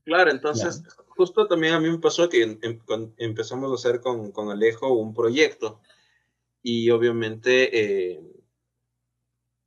[0.06, 0.84] Claro, entonces,
[1.22, 2.58] justo también a mí me pasó que
[3.18, 5.80] empezamos a hacer con, con Alejo un proyecto
[6.64, 8.24] y obviamente eh,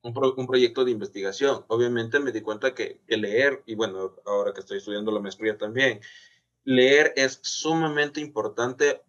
[0.03, 1.65] un, un, proyecto de investigación.
[1.69, 5.57] Obviamente me di cuenta que, que, leer, y bueno, ahora que estoy estudiando la maestría
[5.57, 6.01] también,
[6.65, 9.03] leer es sumamente importante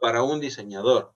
[0.00, 1.14] para un diseñador,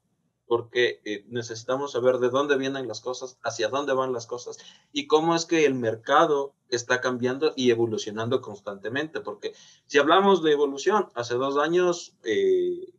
[0.49, 4.59] porque eh, necesitamos saber de dónde vienen las cosas, hacia dónde van las cosas
[4.93, 9.53] y cómo es que el mercado está cambiando y evolucionando constantemente, porque
[9.87, 12.93] si hablamos de evolución, hace dos años eh,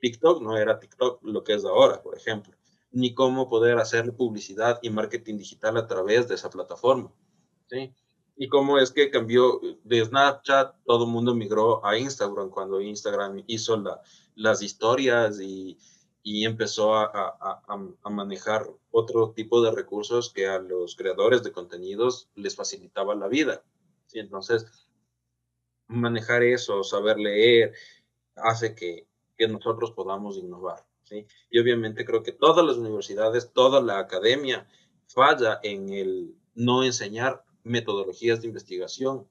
[0.00, 2.54] TikTok no era TikTok lo que es ahora, por ejemplo
[2.92, 7.10] ni cómo poder hacer publicidad y marketing digital a través de esa plataforma.
[7.66, 7.92] ¿sí?
[8.36, 13.42] Y cómo es que cambió de Snapchat, todo el mundo migró a Instagram cuando Instagram
[13.46, 14.00] hizo la,
[14.34, 15.78] las historias y,
[16.22, 17.62] y empezó a, a,
[18.02, 23.26] a, manejar otro tipo de recursos que a los creadores de contenidos les facilitaba la
[23.26, 23.64] vida.
[24.06, 24.20] ¿sí?
[24.20, 24.66] Entonces,
[25.88, 27.74] manejar eso, saber leer,
[28.36, 30.86] hace que, que nosotros podamos innovar.
[31.50, 34.66] Y obviamente creo que todas las universidades, toda la academia
[35.06, 39.28] falla en el no enseñar metodologías de investigación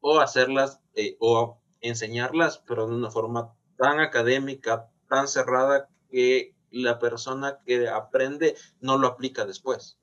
[0.00, 6.98] o hacerlas eh, o enseñarlas, pero de una forma tan académica, tan cerrada que la
[6.98, 9.98] persona que aprende no lo aplica después.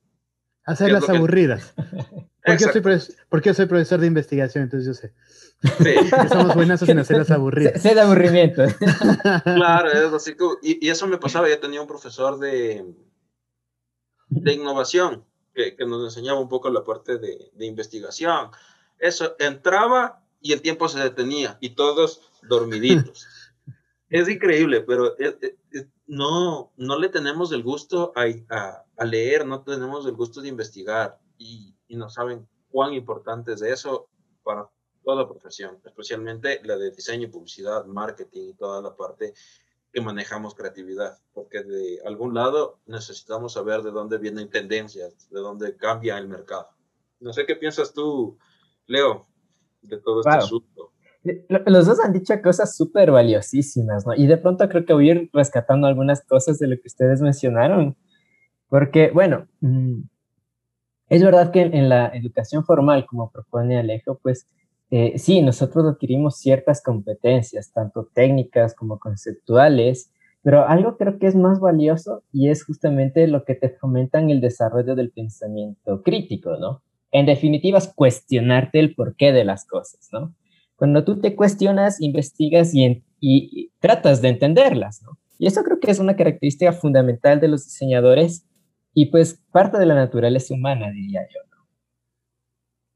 [0.65, 1.73] Hacerlas aburridas.
[2.45, 2.65] Porque
[3.45, 5.13] yo, soy profesor de investigación, entonces yo sé.
[5.81, 6.09] Sí.
[6.29, 7.81] somos buenas en hacerlas aburridas.
[7.81, 8.63] Sé, de aburrimiento.
[9.43, 12.85] claro, es así y, eso me pasaba, yo tenía un profesor de,
[14.27, 15.23] de innovación
[15.53, 18.49] que, nos enseñaba un poco la parte de, de investigación.
[18.99, 23.27] Eso, entraba y el tiempo se detenía y todos dormiditos.
[24.13, 25.15] Es increíble, pero
[26.05, 31.19] no, no le tenemos el gusto a, a, leer, no tenemos el gusto de investigar
[31.39, 34.09] y, y, no saben cuán importante es eso
[34.43, 34.69] para
[35.03, 39.33] toda profesión, especialmente la de diseño, publicidad, marketing y toda la parte
[39.91, 45.75] que manejamos creatividad, porque de algún lado necesitamos saber de dónde vienen tendencias, de dónde
[45.75, 46.69] cambia el mercado.
[47.19, 48.37] No sé qué piensas tú,
[48.85, 49.25] Leo,
[49.81, 50.72] de todo este asunto.
[51.65, 54.13] Los dos han dicho cosas súper valiosísimas, ¿no?
[54.13, 57.21] Y de pronto creo que voy a ir rescatando algunas cosas de lo que ustedes
[57.21, 57.95] mencionaron,
[58.67, 60.01] porque, bueno, mm,
[61.09, 64.47] es verdad que en, la educación formal, como propone Alejo, pues
[64.89, 70.11] eh, sí, nosotros adquirimos ciertas competencias, tanto técnicas como conceptuales,
[70.41, 74.41] pero algo creo que es más valioso y es justamente lo que te fomentan el
[74.41, 76.81] desarrollo del pensamiento crítico, ¿no?
[77.11, 80.33] En definitiva, es cuestionarte el porqué de las cosas, ¿no?
[80.75, 85.17] Cuando tú te cuestionas, investigas y, y, tratas de entenderlas, ¿no?
[85.39, 88.45] Y eso creo que es una característica fundamental de los diseñadores
[88.93, 91.39] y pues parte de la naturaleza humana, diría yo.
[91.51, 91.67] ¿no?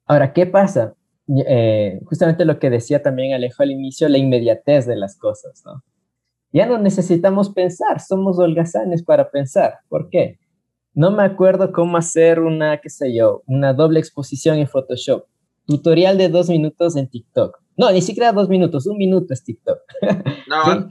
[0.06, 0.96] Ahora, ¿qué pasa?
[1.46, 5.84] Eh, justamente lo que decía también Alejo al inicio, la inmediatez de las cosas, ¿no?
[6.54, 9.80] Ya no necesitamos pensar, somos holgazanes para pensar.
[9.90, 10.40] ¿Por qué?
[10.94, 15.26] No me acuerdo cómo hacer una, qué sé yo, una doble exposición en Photoshop.
[15.68, 17.60] Tutorial de dos minutos en TikTok.
[17.76, 19.80] No, ni siquiera dos minutos, un minuto es TikTok.
[20.48, 20.88] No,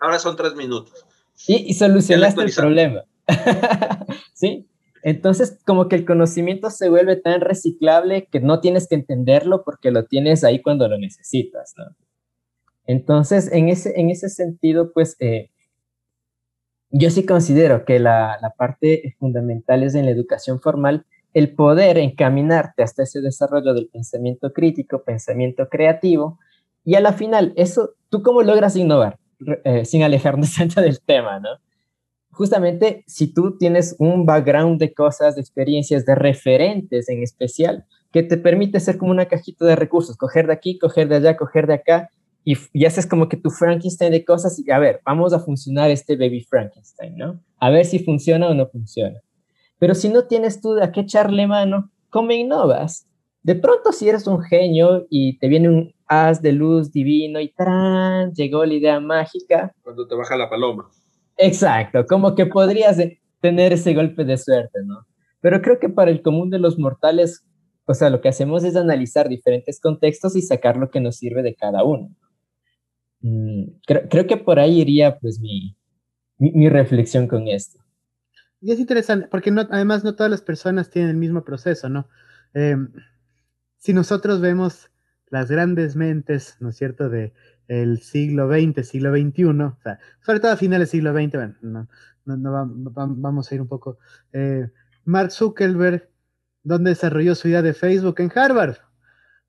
[0.00, 1.06] ahora son tres minutos.
[1.46, 3.04] Y, y solucionaste el problema.
[4.34, 4.68] ¿Sí?
[5.02, 9.92] Entonces, como que el conocimiento se vuelve tan reciclable que no tienes que entenderlo porque
[9.92, 11.84] lo tienes ahí cuando lo necesitas, ¿no?
[12.86, 15.50] Entonces, en ese, en ese sentido, pues, eh,
[16.90, 21.04] yo sí considero que la, parte fundamental es en la educación formal
[21.36, 26.38] el poder encaminarte hasta ese desarrollo del pensamiento crítico, pensamiento creativo,
[26.82, 29.18] y a la final, eso, ¿tú cómo logras innovar?
[29.64, 31.50] Eh, sin alejarnos tanto del tema, ¿no?
[32.30, 38.22] Justamente si tú tienes un background de cosas, de experiencias, de referentes en especial, que
[38.22, 41.66] te permite ser como una cajita de recursos, coger de aquí, coger de allá, coger
[41.66, 42.08] de acá,
[42.44, 46.16] y, haces como que tu Frankenstein de cosas y a ver, vamos a funcionar este
[46.16, 47.42] baby Frankenstein, ¿no?
[47.58, 49.20] A ver si funciona o no funciona.
[49.78, 53.06] Pero si no tienes tú a qué echarle mano, ¿cómo innovas?
[53.42, 57.52] De pronto si eres un genio y te viene un haz de luz divino y
[57.52, 58.32] ¡tran!
[58.32, 59.72] llegó la idea mágica.
[59.82, 60.90] Cuando te baja la paloma.
[61.36, 62.98] Exacto, como que podrías
[63.40, 65.06] tener ese golpe de suerte, ¿no?
[65.40, 67.44] Pero creo que para el común de los mortales,
[67.84, 71.42] o sea, lo que hacemos es analizar diferentes contextos y sacar lo que nos sirve
[71.42, 72.10] de cada uno.
[73.20, 75.76] Mm, creo, que por ahí iría pues mi,
[76.38, 77.78] mi, reflexión con esto.
[78.60, 82.08] Y es interesante, porque no, además no todas las personas tienen el mismo proceso, ¿no?
[82.54, 82.92] Em,
[83.78, 84.90] si nosotros vemos
[85.28, 87.32] las grandes mentes, ¿no es cierto?, de
[87.68, 91.88] el siglo XX, siglo XXI, o sea, sobre todo a finales del siglo XX, bueno,
[92.24, 93.98] no, no, vamos a ir un poco.
[94.32, 94.68] Eh,
[95.04, 96.08] Mark Zuckerberg,
[96.62, 98.20] ¿dónde desarrolló su idea de Facebook?
[98.20, 98.76] En Harvard.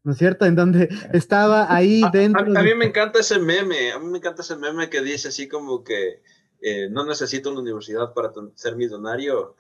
[0.08, 0.46] ¿no es cierto?
[0.46, 2.42] En donde estaba ahí dentro.
[2.42, 5.50] A, mí me encanta ese meme, a mí me encanta ese meme que dice así
[5.50, 6.22] como que
[6.62, 9.56] eh, no necesito una universidad para ser millonario,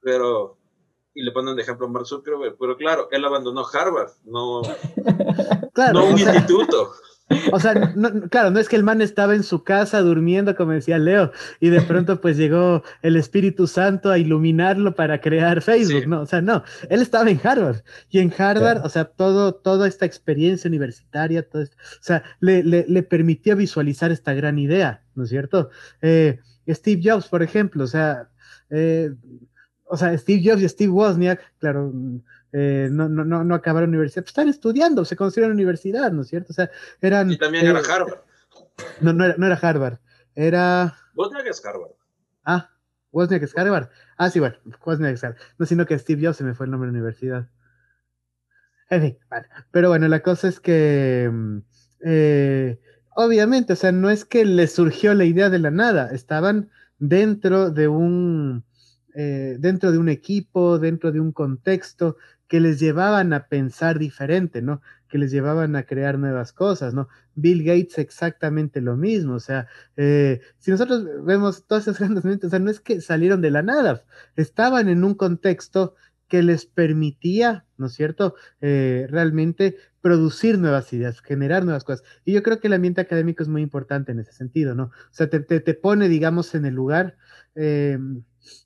[0.00, 0.56] pero,
[1.14, 4.62] y le ponen de ejemplo a Mark Zuckerberg, pero claro, él abandonó Harvard, no,
[5.92, 6.92] no un instituto.
[7.52, 7.92] O sea,
[8.30, 11.70] claro, no es que el man estaba en su casa durmiendo, como decía Leo, y
[11.70, 16.20] de pronto pues llegó el Espíritu Santo a iluminarlo para crear Facebook, ¿no?
[16.20, 20.06] O sea, no, él estaba en Harvard, y en Harvard, o sea, todo, toda esta
[20.06, 25.30] experiencia universitaria, todo esto, o sea, le, le, permitió visualizar esta gran idea, ¿no es
[25.30, 25.70] cierto?
[26.02, 28.28] Eh, Steve Jobs, por ejemplo, o sea,
[28.70, 29.10] eh,
[29.84, 31.92] o sea, Steve Jobs y Steve Wozniak, claro,
[32.58, 36.28] eh, no, no, no, no acabaron universidad, pues están estudiando, se consideran universidad, ¿no es
[36.28, 36.52] cierto?
[36.52, 36.70] O sea,
[37.02, 37.30] eran...
[37.30, 38.20] Y también era eh, Harvard.
[39.02, 39.98] No, no era, no era Harvard,
[40.34, 40.96] era...
[41.14, 41.90] Wozniak es Harvard.
[42.44, 42.70] Ah,
[43.12, 43.90] Wozniak es Harvard.
[44.16, 45.38] Ah, sí, bueno, Wozniak es Harvard.
[45.58, 47.46] No, sino que Steve Jobs se me fue el nombre de la universidad.
[48.88, 49.48] En fin, vale.
[49.70, 51.28] Pero bueno, la cosa es que...
[51.30, 51.58] Mm,
[52.06, 52.80] eh,
[53.16, 57.70] obviamente, o sea, no es que les surgió la idea de la nada, estaban dentro
[57.70, 58.64] de un...
[59.14, 62.16] dentro de un equipo, dentro de un contexto,
[62.48, 64.80] que les llevaban a pensar diferente, ¿no?
[65.08, 67.08] que les llevaban a crear nuevas cosas, ¿no?
[67.34, 72.48] Bill Gates exactamente lo mismo, o sea, eh, si nosotros vemos todas esas grandes mentes,
[72.48, 74.04] o sea, no es que salieron de la nada,
[74.36, 75.94] estaban en un contexto
[76.28, 82.04] que les permitía, ¿no es cierto?, eh, realmente producir nuevas ideas, generar nuevas cosas.
[82.24, 84.84] Y yo creo que el ambiente académico es muy importante en ese sentido, ¿no?
[84.84, 87.16] O sea, te, te, pone, digamos, en el lugar.
[87.54, 87.98] Eh,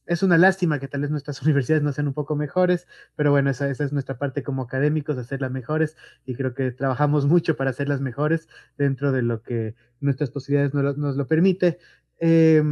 [0.07, 3.51] es una lástima que tal vez nuestras universidades no sean un poco mejores, pero bueno,
[3.51, 8.01] esa, es nuestra parte como académicos, hacerlas mejores, y creo que trabajamos mucho para hacerlas
[8.01, 11.79] mejores dentro de lo que nuestras posibilidades nos, nos lo permite.
[12.19, 12.63] Eh,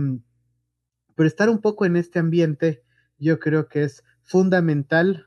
[1.18, 2.84] pero estar un poco en este ambiente,
[3.18, 5.26] yo creo que es fundamental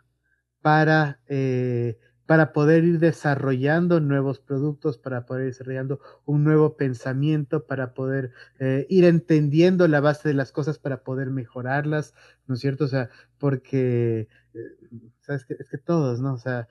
[0.62, 7.66] para, eh, para poder ir desarrollando nuevos productos, para poder ir desarrollando un nuevo pensamiento,
[7.66, 12.14] para poder eh, ir entendiendo la base de las cosas, para poder mejorarlas,
[12.48, 12.86] ¿no es cierto?
[12.86, 14.60] O sea, porque, eh,
[15.22, 15.46] ¿sabes?
[15.46, 16.34] Que, es que todos, ¿no?
[16.34, 16.68] O sea,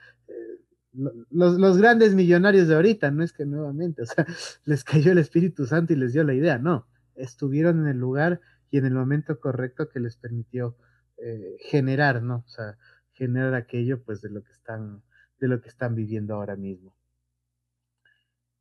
[0.92, 4.26] los, los, grandes millonarios de ahorita, no es que nuevamente, o sea,
[4.64, 8.40] les cayó el Espíritu Santo y les dio la idea, no, estuvieron en el lugar
[8.70, 10.76] y en el momento correcto que les permitió
[11.18, 12.44] eh, generar, ¿no?
[12.46, 12.76] O sea,
[13.12, 15.02] generar aquello pues de lo que están,
[15.40, 16.94] de lo que están viviendo ahora mismo.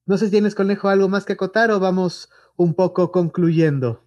[0.05, 4.03] No sé si tienes, Conejo, algo más que acotar o vamos un poco concluyendo.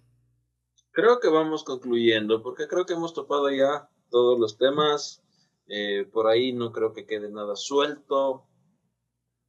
[0.91, 5.23] Creo que vamos concluyendo, porque creo que hemos topado ya todos los temas.
[5.67, 8.45] Eh, por ahí no creo que quede nada suelto.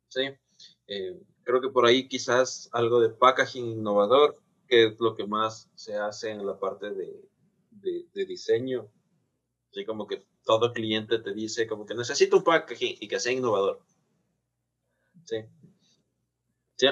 [0.09, 0.31] Sí.
[0.87, 5.71] Eh, creo que por ahí quizás algo de packaging innovador, que es lo que más
[5.75, 7.29] se hace en la parte de,
[7.71, 8.89] de, diseño.
[9.71, 13.33] Así como que todo cliente te dice como que necesito un packaging y que sea
[13.33, 13.81] innovador.
[15.25, 15.45] Sí.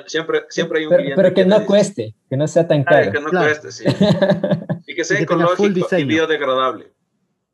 [0.06, 1.22] Siempre, siempre hay un pero, cliente.
[1.22, 3.10] Pero que, no cueste, que no sea tan caro.
[3.10, 3.84] que no cueste, sí.
[4.86, 6.92] y que sea ecológico y biodegradable.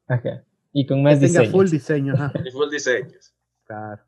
[0.07, 0.44] Ajá.
[0.72, 1.51] Y con más diseño.
[1.51, 2.14] full diseño.
[2.44, 3.34] Y full diseños.
[3.64, 4.03] Claro.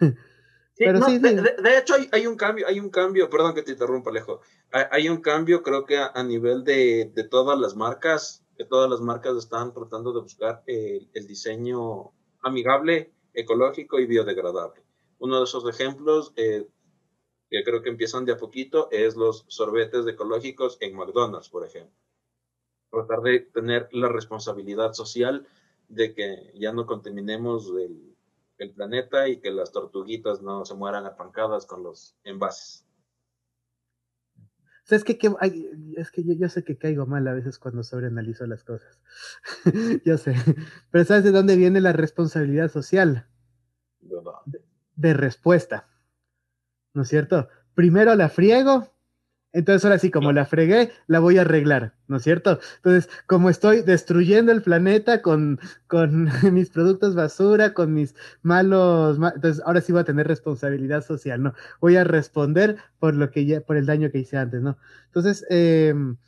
[0.00, 4.40] de, hecho, hay, un cambio, hay un cambio, perdón que te interrumpa, Alejo.
[4.70, 9.36] Hay, un cambio, creo que a, nivel de, todas las marcas, que todas las marcas
[9.36, 14.82] están tratando de buscar el, diseño amigable, ecológico y biodegradable.
[15.18, 16.66] Uno de esos ejemplos eh,
[17.50, 21.94] que creo que empiezan de a poquito es los sorbetes ecológicos en McDonald's, por ejemplo.
[22.90, 25.46] Tratar de tener la responsabilidad social
[25.88, 28.16] de que ya no contaminemos el,
[28.58, 32.85] el planeta y que las tortuguitas no se mueran apancadas con los envases.
[34.94, 35.18] Es que,
[35.96, 39.00] es que yo, sé que caigo mal a veces cuando sobreanalizo las cosas.
[40.04, 40.36] yo sé.
[40.90, 43.26] Pero ¿sabes de dónde viene la responsabilidad social?
[44.94, 45.88] de respuesta.
[46.94, 47.48] ¿No es cierto?
[47.74, 48.95] Primero la friego
[49.56, 52.60] entonces ahora sí, como la fregué, la voy a arreglar, ¿no es cierto?
[52.76, 59.62] Entonces, como estoy destruyendo el planeta con, con mis productos basura, con mis malos, entonces
[59.64, 61.54] ahora sí voy a tener responsabilidad social, ¿no?
[61.80, 64.76] Voy a responder por lo que ya, por el daño que hice antes, ¿no?
[65.06, 66.18] Entonces, em,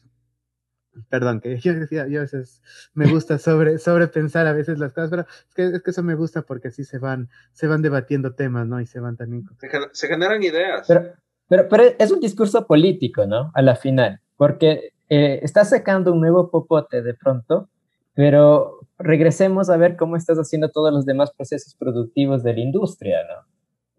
[1.10, 2.62] perdón, que yo, yo, a veces
[2.94, 6.14] me gusta sobre, sobrepensar a veces las cosas, pero es que, es que eso me
[6.14, 8.80] gusta porque así se van, se van debatiendo temas, ¿no?
[8.80, 9.44] Y se van también...
[9.92, 10.86] Se, generan ideas.
[10.88, 11.12] Pero,
[11.48, 13.50] pero es un discurso político, ¿no?
[13.54, 17.68] A la final, porque eh, estás sacando un nuevo popote de pronto,
[18.14, 23.18] pero regresemos a ver cómo estás haciendo todos los demás procesos productivos de la industria,
[23.24, 23.48] ¿no?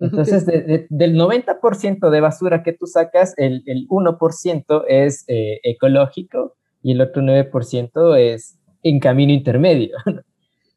[0.02, 6.94] Entonces, del 90% de basura que tú sacas, el, el 1% es eh, ecológico y
[6.94, 9.98] el otro 9% es en camino intermedio.
[10.06, 10.22] ¿no?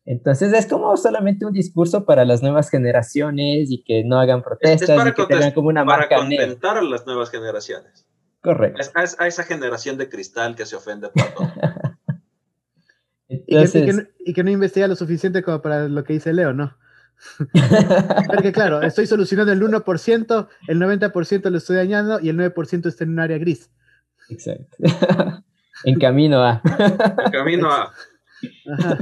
[0.05, 5.07] Entonces es como solamente un discurso para las nuevas generaciones y que no hagan protestas
[5.07, 8.07] y que tengan como una marca Para contentar a las nuevas generaciones.
[8.41, 8.83] Correcto.
[8.95, 11.53] a, esa generación de cristal que se ofende por todo.
[13.29, 16.77] y, que, no, investiga lo suficiente como para lo que dice Leo, ¿no?
[18.27, 23.05] Porque claro, estoy solucionando el 1%, el 90% lo estoy dañando y el 9% está
[23.05, 23.71] en un área gris.
[24.29, 24.77] Exacto.
[25.85, 26.61] en camino a.
[27.25, 27.93] en camino a.
[28.73, 28.99] Ajá.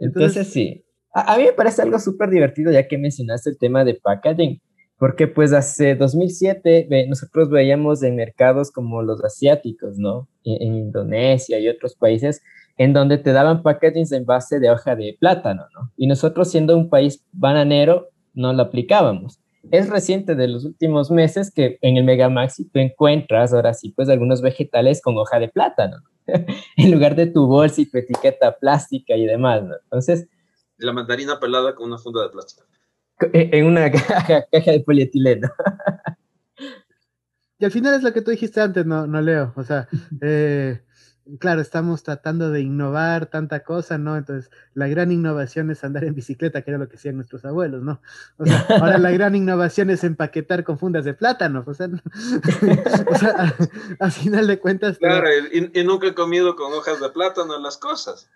[0.00, 3.94] Entonces, sí, a, mí me parece algo súper divertido ya que mencionaste el tema de
[3.94, 4.60] packaging,
[4.98, 10.28] porque pues hace 2007 nosotros veíamos en mercados como los asiáticos, ¿no?
[10.44, 12.42] En, Indonesia y otros países
[12.76, 15.92] en donde te daban packagings en base de hoja de plátano, ¿no?
[15.96, 19.40] Y nosotros siendo un país bananero no lo aplicábamos.
[19.70, 24.08] Es reciente de los últimos meses que en el Megamaxi tú encuentras ahora sí pues
[24.08, 25.98] algunos vegetales con hoja de plátano.
[26.76, 29.74] en lugar de tu bolsa y tu etiqueta plástica y demás, ¿no?
[29.84, 30.28] Entonces...
[30.78, 32.66] La mandarina pelada con una funda de plástico.
[33.32, 35.48] E, en una caja, de polietileno.
[37.58, 39.52] Y al final es lo que tú dijiste antes, no, no Leo.
[39.56, 39.86] O sea,
[40.22, 40.82] eh,
[41.38, 44.16] claro, estamos tratando de innovar tanta cosa, ¿no?
[44.16, 47.82] Entonces, la gran innovación es andar en bicicleta, que era lo que hacían nuestros abuelos,
[47.82, 48.00] ¿no?
[48.38, 51.88] O sea, ahora la gran innovación es empaquetar con fundas de plátano, o sea,
[53.10, 53.54] o sea
[53.98, 54.98] a, final de cuentas...
[54.98, 58.30] Claro, y, nunca he comido con hojas de plátano las cosas.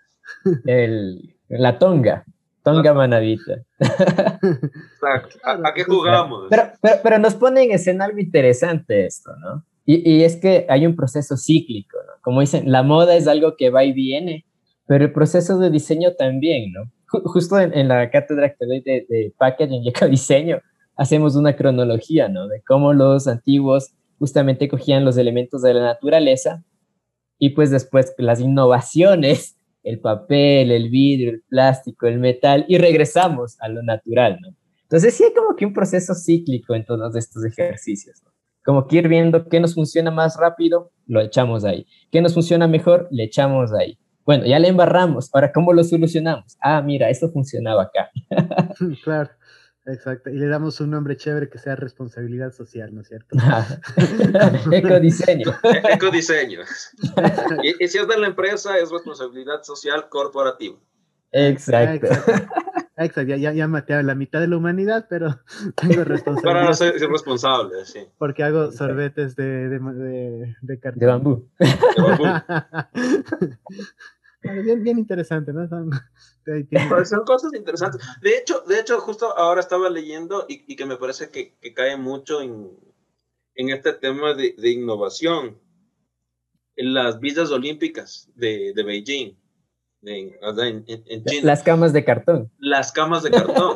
[0.65, 2.25] El, la tonga.
[2.63, 3.61] Tonga manadita.
[3.79, 5.37] Exacto.
[5.43, 6.47] ¿A, qué jugamos?
[6.49, 9.63] Pero, pero, pero, nos pone en escena algo interesante esto, ¿no?
[9.85, 12.13] Y, y, es que hay un proceso cíclico, ¿no?
[12.21, 14.45] Como dicen, la moda es algo que va y viene,
[14.87, 16.91] pero el proceso de diseño también, ¿no?
[17.23, 20.59] justo en, la cátedra que doy de, de packaging y ecodiseño,
[20.95, 22.47] hacemos una cronología, ¿no?
[22.47, 26.63] De cómo los antiguos justamente cogían los elementos de la naturaleza
[27.37, 33.57] y pues después las innovaciones, el papel, el vidrio, el plástico, el metal, y regresamos
[33.59, 34.55] a lo natural, ¿no?
[34.83, 38.31] Entonces sí hay como que un proceso cíclico en todos estos ejercicios, ¿no?
[38.65, 41.85] Como que ir viendo qué nos funciona más rápido, lo echamos ahí.
[42.11, 43.07] ¿Qué nos funciona mejor?
[43.11, 43.97] Le echamos ahí.
[44.25, 45.29] Bueno, ya le embarramos.
[45.33, 46.57] Ahora, ¿cómo lo solucionamos?
[46.59, 48.09] Ah, mira, esto funcionaba acá.
[49.03, 49.29] claro,
[49.85, 50.31] exacto.
[50.31, 53.37] Y le damos un nombre chévere que sea responsabilidad social, ¿no es cierto?
[54.71, 55.51] Ecodiseño.
[55.63, 56.61] E-, ecodiseño.
[57.61, 60.77] y, y si es de la empresa, es responsabilidad social corporativa.
[61.31, 62.07] Exacto.
[62.07, 62.47] Exacto,
[62.97, 65.39] ya, ya, ya maté a la mitad de la humanidad, pero
[65.75, 66.53] tengo responsabilidad.
[66.53, 68.07] Para no ser, responsable, sí.
[68.17, 70.99] Porque hago sorbetes de, de, de, de cartón.
[70.99, 71.49] De bambú.
[71.59, 72.23] De bambú.
[74.63, 75.67] bien, bien interesante, ¿no?
[75.67, 75.89] Son,
[77.05, 78.01] son, cosas interesantes.
[78.21, 81.73] De hecho, de hecho, justo ahora estaba leyendo y, y que me parece que, que,
[81.73, 82.71] cae mucho en,
[83.55, 85.59] en este tema de, de innovación.
[86.77, 89.37] En las villas olímpicas de, de Beijing
[90.07, 91.41] en, China.
[91.43, 92.51] Las camas de cartón.
[92.59, 93.75] Las camas de cartón.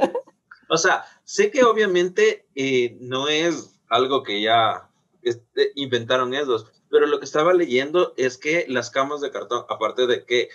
[0.69, 4.89] o sea, sé que obviamente eh, no es algo que ya
[5.21, 10.07] este, inventaron ellos, pero lo que estaba leyendo es que las camas de cartón, aparte
[10.07, 10.49] de que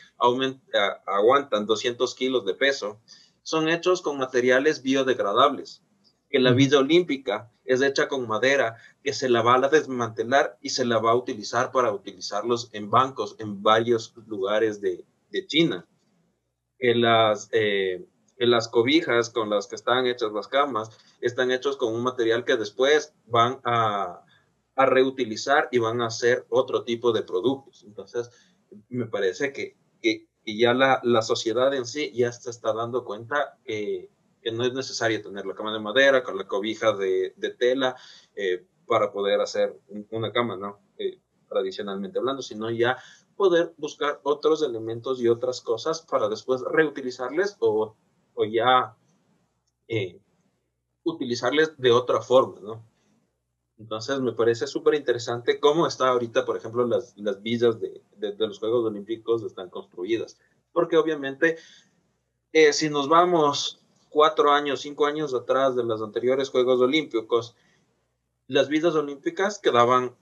[1.06, 3.00] aguantan 200 kilos de peso,
[3.42, 5.82] son hechos con materiales biodegradables.
[6.30, 10.70] Que la vida olímpica es hecha con madera que se la va a desmantelar y
[10.70, 15.04] se la va a utilizar para utilizarlos en bancos en varios lugares de,
[15.34, 15.86] de China,
[16.78, 18.06] que las, eh,
[18.38, 22.56] las cobijas con las que están hechas las camas están hechos con un material que
[22.56, 24.20] después van a,
[24.76, 27.84] reutilizar y van a hacer otro tipo de productos.
[27.84, 28.28] Entonces,
[28.88, 33.56] me parece que, que, ya la, la, sociedad en sí ya se está dando cuenta
[33.64, 34.10] que,
[34.42, 37.94] que, no es necesario tener la cama de madera con la cobija de, de tela
[38.34, 39.78] eh, para poder hacer
[40.10, 40.80] una cama, ¿no?
[40.98, 42.98] Eh, tradicionalmente hablando, sino ya
[43.36, 47.96] poder buscar otros elementos y otras cosas para después reutilizarles o,
[48.34, 48.96] o ya
[49.88, 50.20] eh,
[51.04, 52.84] utilizarles de otra forma, ¿no?
[53.76, 58.34] Entonces me parece súper interesante cómo está ahorita, por ejemplo, las, las villas de, de,
[58.46, 60.38] los Juegos Olímpicos están construidas.
[60.72, 61.56] Porque obviamente,
[62.52, 63.80] eh, si nos vamos
[64.10, 67.56] cuatro años, cinco años atrás de los anteriores Juegos Olímpicos,
[68.46, 70.14] las villas olímpicas quedaban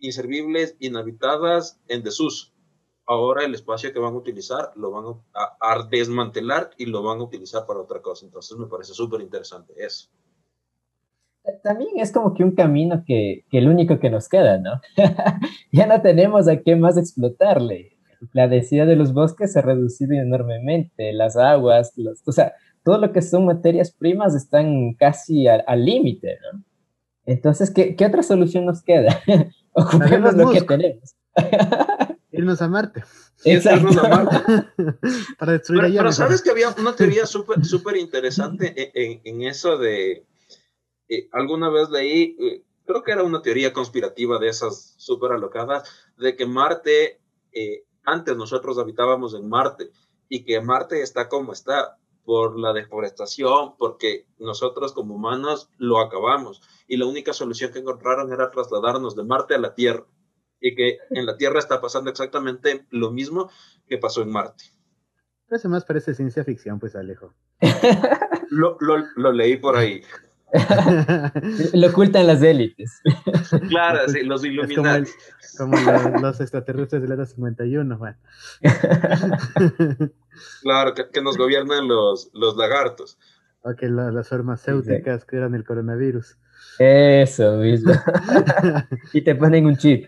[0.00, 2.52] inservibles, inhabitadas, en desuso.
[3.06, 7.24] Ahora el espacio que van a utilizar lo van a, desmantelar y lo van a
[7.24, 8.24] utilizar para otra cosa.
[8.26, 10.08] Entonces me parece súper interesante eso.
[11.64, 14.80] También es como que un camino que, que el único que nos queda, ¿no?
[15.72, 17.96] ya no tenemos a qué más explotarle.
[18.32, 22.52] La densidad de los bosques se ha reducido enormemente, las aguas, los, o sea,
[22.84, 26.62] todo lo que son materias primas están casi al límite, ¿no?
[27.26, 29.20] Entonces, ¿qué, ¿qué, otra solución nos queda?
[29.72, 31.14] Ocupemos lo que tenemos.
[32.32, 33.04] Irnos a Marte.
[33.44, 34.64] Irnos a Marte.
[35.38, 39.78] Para destruir pero, pero sabes que había una teoría súper super interesante en, en, eso
[39.78, 40.24] de.
[41.08, 45.88] Eh, alguna vez leí, eh, creo que era una teoría conspirativa de esas súper alocadas,
[46.16, 47.20] de que Marte,
[47.52, 49.90] eh, antes nosotros habitábamos en Marte
[50.28, 56.62] y que Marte está como está por la deforestación, porque nosotros como humanos lo acabamos
[56.90, 60.04] y la única solución que encontraron era trasladarnos de Marte a la Tierra
[60.60, 63.48] y que en la Tierra está pasando exactamente lo mismo
[63.86, 64.64] que pasó en Marte.
[65.48, 67.32] Eso más parece ciencia ficción, pues Alejo.
[68.50, 70.02] lo, lo, lo leí por ahí.
[71.74, 73.00] lo ocultan las élites.
[73.68, 75.10] Claro, sí, los iluminados.
[75.56, 75.76] Como,
[76.20, 78.18] los, extraterrestres del era 51, bueno.
[80.62, 83.16] Claro, que, nos gobiernan los, los lagartos.
[83.62, 86.36] O que las farmacéuticas que eran el coronavirus.
[86.78, 87.92] Eso mismo.
[89.12, 90.06] y te ponen un chip.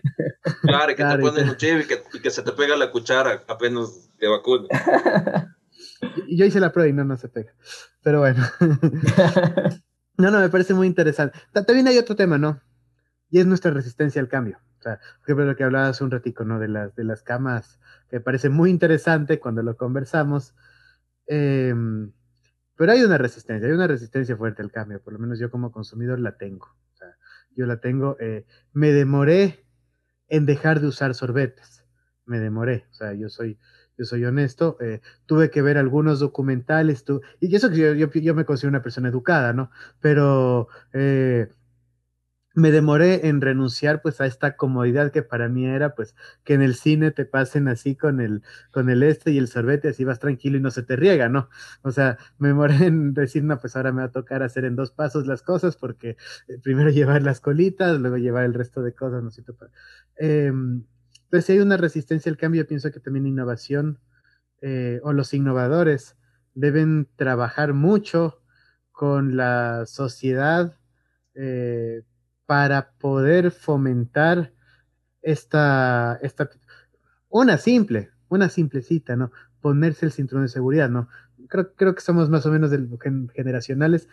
[0.61, 3.43] Claro, que te ponen un chip y que, y que, se te pega la cuchara
[3.47, 4.67] apenas te vacunan.
[6.27, 7.53] Y yo hice la prueba y no, no se pega.
[8.01, 8.43] Pero bueno.
[10.15, 11.39] No, no, me parece muy interesante.
[11.51, 12.61] También hay otro tema, ¿no?
[13.33, 14.59] y es nuestra resistencia al cambio.
[14.77, 16.59] O sea, por ejemplo, lo que hablabas hace un ratico, ¿no?
[16.59, 20.53] De las, de las camas, que me parece muy interesante cuando lo conversamos.
[21.25, 22.11] Em,
[22.75, 25.71] pero hay una resistencia, hay una resistencia fuerte al cambio, por lo menos yo como
[25.71, 26.75] consumidor la tengo.
[27.55, 28.17] Yo la tengo.
[28.19, 29.65] Eh, me demoré
[30.27, 31.85] en dejar de usar sorbetes,
[32.25, 32.87] me demoré.
[32.91, 33.59] O sea, yo soy,
[33.97, 37.05] yo soy honesto, eh, tuve que ver algunos documentales,
[37.39, 39.69] y eso que yo, yo, me considero una persona educada, ¿no?
[40.01, 41.49] Pero eh,
[42.55, 46.61] me demoré en renunciar pues a esta comodidad que para mí era pues que en
[46.61, 50.19] el cine te pasen así con el con el este y el sorbete así vas
[50.19, 51.49] tranquilo y no se te riega, ¿no?
[51.81, 54.75] O sea, me demoré en decir, no, pues ahora me va a tocar hacer en
[54.75, 56.17] dos pasos las cosas porque
[56.47, 59.57] eh, primero llevar las colitas, luego llevar el resto de cosas, ¿no cierto?
[60.17, 60.51] Eh,
[61.29, 63.99] pues si hay una resistencia al cambio, pienso que también innovación
[64.61, 66.15] eh, o los innovadores
[66.53, 68.41] deben trabajar mucho
[68.91, 70.77] con la sociedad
[71.35, 72.03] eh,
[72.45, 74.53] para poder fomentar
[75.21, 76.49] esta, esta,
[77.29, 79.31] una simple, una simplecita, ¿no?
[79.61, 81.07] Ponerse el cinturón de seguridad, ¿no?
[81.47, 82.71] Creo, creo que somos más o menos
[83.33, 84.07] generacionales.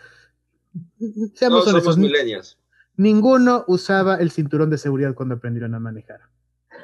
[1.34, 2.58] Seamos somos millennials.
[2.96, 6.20] Ninguno usaba el cinturón de seguridad cuando aprendieron a manejar.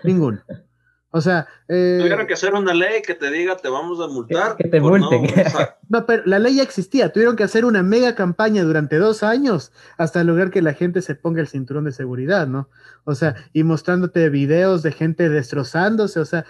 [0.03, 0.43] Ninguno.
[1.11, 4.57] O sea, eh, tuvieron que hacer una ley que te diga te vamos a multar.
[4.57, 5.27] Que te multen.
[5.89, 7.13] No, pero la ley ya existía.
[7.13, 11.15] Tuvieron que hacer una mega campaña durante dos años hasta lograr que la gente se
[11.15, 12.69] ponga el cinturón de seguridad, ¿no?
[13.05, 16.19] O sea, y mostrándote videos de gente destrozándose.
[16.19, 16.45] O sea,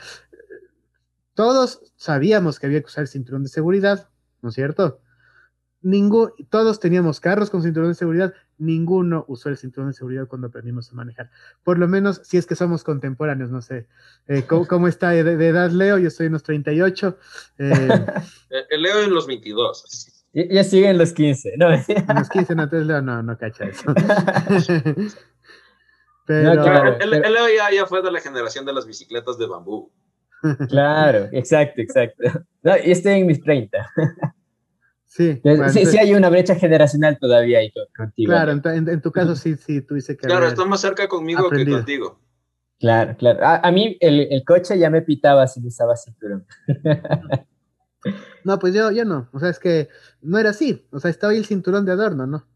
[1.35, 4.09] todos sabíamos que había que usar el cinturón de seguridad,
[4.41, 5.03] ¿no es cierto?
[5.83, 10.49] Ningún, todos teníamos carros con cinturón de seguridad, ninguno usó el cinturón de seguridad cuando
[10.49, 11.31] aprendimos a manejar.
[11.62, 13.87] Por lo menos, si es que somos contemporáneos, no sé.
[14.28, 15.99] Eh, ¿cómo, está de, edad Leo?
[15.99, 17.19] Yo estoy en los 38.
[17.59, 20.24] Eh, eh, Leo en los 22.
[20.33, 21.73] Ya, sigue en los 15, ¿no?
[21.73, 21.83] en
[22.15, 23.93] los 15, no, entonces Leo no, no cacha eso.
[26.27, 29.91] pero, el, Leo ya, ya, fue de la generación de las bicicletas de bambú.
[30.69, 32.23] Claro, exacto, exacto.
[32.62, 33.78] No, y estoy en mis 30.
[35.16, 35.40] Sí,
[35.72, 38.30] sí, sí, hay una brecha generacional todavía ahí contigo.
[38.30, 40.26] Claro, en, tu caso sí, sí, tú dices que...
[40.26, 42.20] Claro, estás más cerca conmigo que contigo.
[42.78, 43.38] Claro, claro.
[43.43, 46.47] A, mí el, el, coche ya me pitaba si usaba cinturón.
[48.44, 49.30] no, pues yo, yo no.
[49.32, 49.88] O sea, es que
[50.20, 50.86] no era así.
[50.93, 52.47] O sea, estaba ahí el cinturón de adorno, ¿no?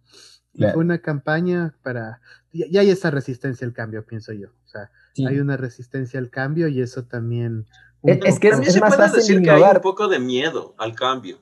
[0.52, 2.20] Fue una campaña para...
[2.52, 4.48] Ya, hay esa resistencia al cambio, pienso yo.
[4.48, 4.90] O sea,
[5.26, 7.64] hay una resistencia al cambio y eso también...
[8.02, 11.38] Es, que es, más fácil decir que hay un poco de miedo al cambio.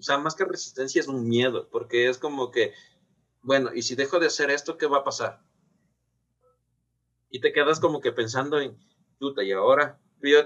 [0.00, 2.72] O sea, más que resistencia es un miedo, porque es como que,
[3.42, 5.42] bueno, y si dejo de hacer esto, ¿qué va a pasar?
[7.28, 8.78] Y te quedas como que pensando en,
[9.18, 10.38] puta, y ahora, yo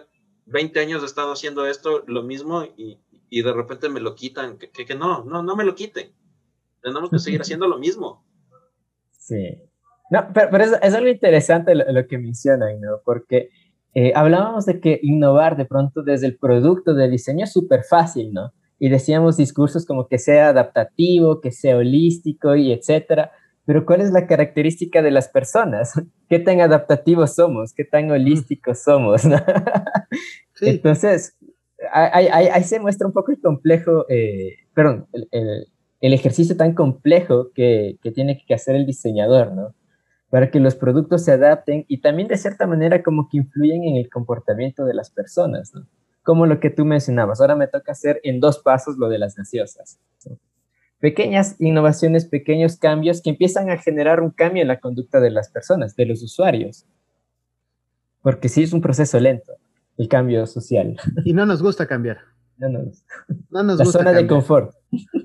[0.47, 3.01] 20 años he estado haciendo esto, lo mismo, y,
[3.31, 6.12] de repente me lo quitan, que, que, no, no, no me lo quiten.
[6.82, 8.24] Tenemos que seguir haciendo lo mismo.
[9.12, 9.56] Sí.
[10.10, 13.01] No, pero, es, algo interesante lo, que mencionan, ¿no?
[13.05, 13.51] Porque
[13.94, 18.32] eh, hablábamos de que innovar de pronto desde el producto de diseño es súper fácil,
[18.32, 18.52] ¿no?
[18.85, 23.32] Y decíamos discursos como que sea adaptativo, que sea holístico y etcétera.
[23.65, 25.94] Pero ¿cuál es la característica de las personas?
[26.28, 27.73] ¿Qué tan adaptativos somos?
[27.73, 29.23] ¿Qué tan holísticos somos?
[30.61, 31.35] Entonces,
[31.94, 38.11] ahí, se muestra un poco el complejo, eh, perdón, el, ejercicio tan complejo que, que
[38.11, 39.74] tiene que hacer el diseñador, ¿no?
[40.28, 43.97] Para que los productos se adapten y también de cierta manera como que influyen en
[43.97, 45.86] el comportamiento de las personas, ¿no?
[46.24, 47.40] Como lo que tú mencionabas.
[47.40, 50.01] Ahora me toca hacer en dos pasos lo de las gaseosas.
[50.98, 55.51] Pequeñas innovaciones, pequeños cambios que empiezan a generar un cambio en la conducta de las
[55.51, 56.86] personas, de los usuarios.
[58.22, 59.52] Porque sí es un proceso lento,
[59.98, 60.96] el cambio social.
[61.26, 62.18] Y no nos gusta cambiar.
[62.56, 63.05] No nos,
[63.51, 64.74] no nos la zona de confort.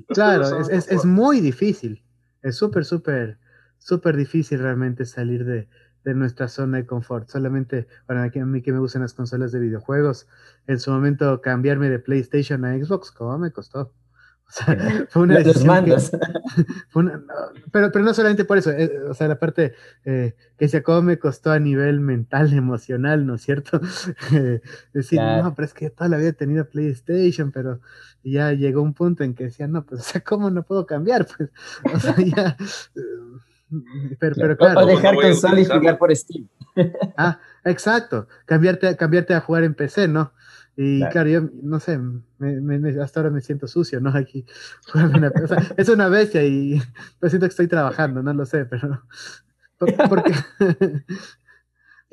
[0.10, 2.04] Claro, es, es, es muy difícil.
[2.42, 3.38] Es súper, súper,
[3.78, 5.70] súper difícil realmente salir de,
[6.04, 7.30] de nuestra zona de confort.
[7.30, 10.28] Solamente, para mí que me gustan las consolas de videojuegos,
[10.68, 13.94] en su momento cambiarme de PlayStation a Xbox, ¿cómo me costó?
[14.50, 16.10] O sea, fue una Los mandos.
[17.72, 21.04] pero, pero no solamente por eso, eh, o sea, la parte eh, que decía cómo
[21.04, 23.80] me costó a nivel mental, emocional, ¿no es cierto?
[24.92, 27.80] decir, no, pero es que toda la vida he tenido PlayStation, pero
[28.24, 31.28] ya llegó un punto en que decía, no, pues, o sea, ¿cómo no puedo cambiar?
[31.28, 31.52] Pues,
[31.94, 32.58] o sea, ya
[34.20, 34.82] pero, pero claro.
[34.82, 36.48] O dejar consola y jugar por Steam.
[37.18, 38.28] Ah, exacto.
[38.46, 40.32] Cambiarte, cambiarte a jugar en PC, ¿no?
[40.78, 42.00] Y claro, yo no sé,
[43.02, 44.16] hasta ahora me siento sucio, ¿no?
[44.16, 44.46] Aquí.
[45.76, 46.82] es una bestia y
[47.20, 49.04] pues siento que estoy trabajando, no lo sé, pero.
[49.78, 50.34] Porque,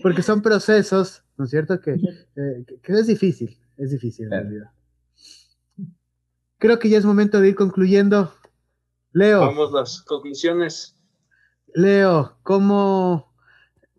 [0.03, 1.81] porque son procesos, ¿no es cierto?
[1.81, 4.71] Que, eh, que es difícil, es difícil en realidad.
[6.59, 8.35] Creo que ya es momento de ir concluyendo.
[9.13, 9.41] Leo.
[9.41, 10.96] Vamos las conclusiones
[11.77, 13.35] Leo, ¿cómo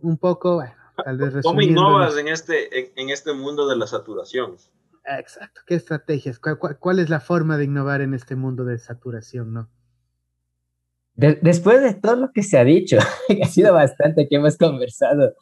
[0.02, 0.74] un poco, bueno,
[1.06, 4.56] tal vez ¿Cómo innovas en este, en, este mundo de la saturación?
[5.06, 6.40] Exacto, ¿qué estrategias?
[6.40, 9.70] ¿Cuál, es la forma de innovar en este mundo de saturación, no?
[11.14, 12.98] después de todo lo que se ha dicho,
[13.44, 15.36] ha sido bastante que hemos conversado,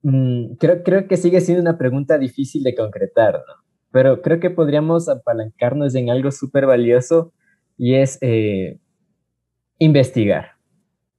[0.00, 3.54] mm, creo, creo que sigue siendo una pregunta difícil de concretar, ¿no?
[3.90, 7.34] Pero creo que podríamos apalancarnos en algo súper valioso
[7.76, 8.78] y es eh,
[9.78, 10.55] investigar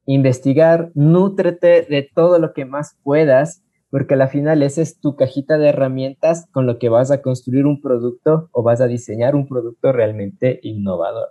[0.08, 5.58] investigar, nútrete de todo lo que más puedas, porque al final esa es tu cajita
[5.58, 9.48] de herramientas con lo que vas a construir un producto o vas a diseñar un
[9.48, 11.28] producto realmente innovador.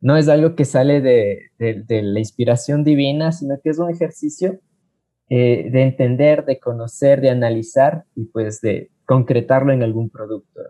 [0.00, 4.60] No, es algo que sale de, la inspiración divina, sino que es un ejercicio
[5.28, 10.60] eh, de entender, de conocer, de analizar y pues de concretarlo en algún producto.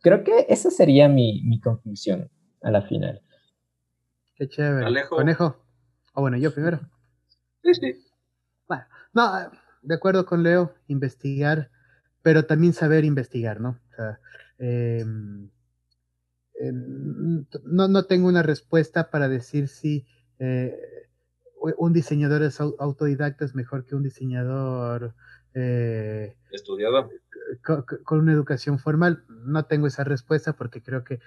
[0.00, 2.30] Creo que esa sería mi, mi conclusión
[2.62, 3.20] a la final.
[4.36, 4.86] Qué chévere.
[4.86, 5.16] Alejo.
[5.16, 5.67] Conejo.
[6.18, 6.80] O bueno, yo primero.
[7.62, 8.04] Sí, sí.
[8.66, 8.82] Bueno,
[9.12, 11.70] no, de acuerdo con Leo, investigar,
[12.22, 13.78] pero también saber investigar, ¿no?
[13.92, 14.18] O sea,
[14.58, 15.48] em,
[17.62, 20.08] no, no, tengo una respuesta para decir si
[20.40, 20.76] eh,
[21.76, 25.14] un diseñador es autodidacta es mejor que un diseñador
[25.54, 27.10] eh, estudiado
[28.04, 29.22] con, una educación formal.
[29.28, 31.20] No tengo esa respuesta porque creo que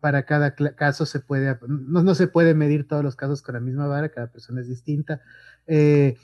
[0.00, 3.86] para cada caso se puede, no, se puede medir todos los casos con la misma
[3.86, 5.20] vara, cada persona es distinta.
[5.66, 6.16] Eh,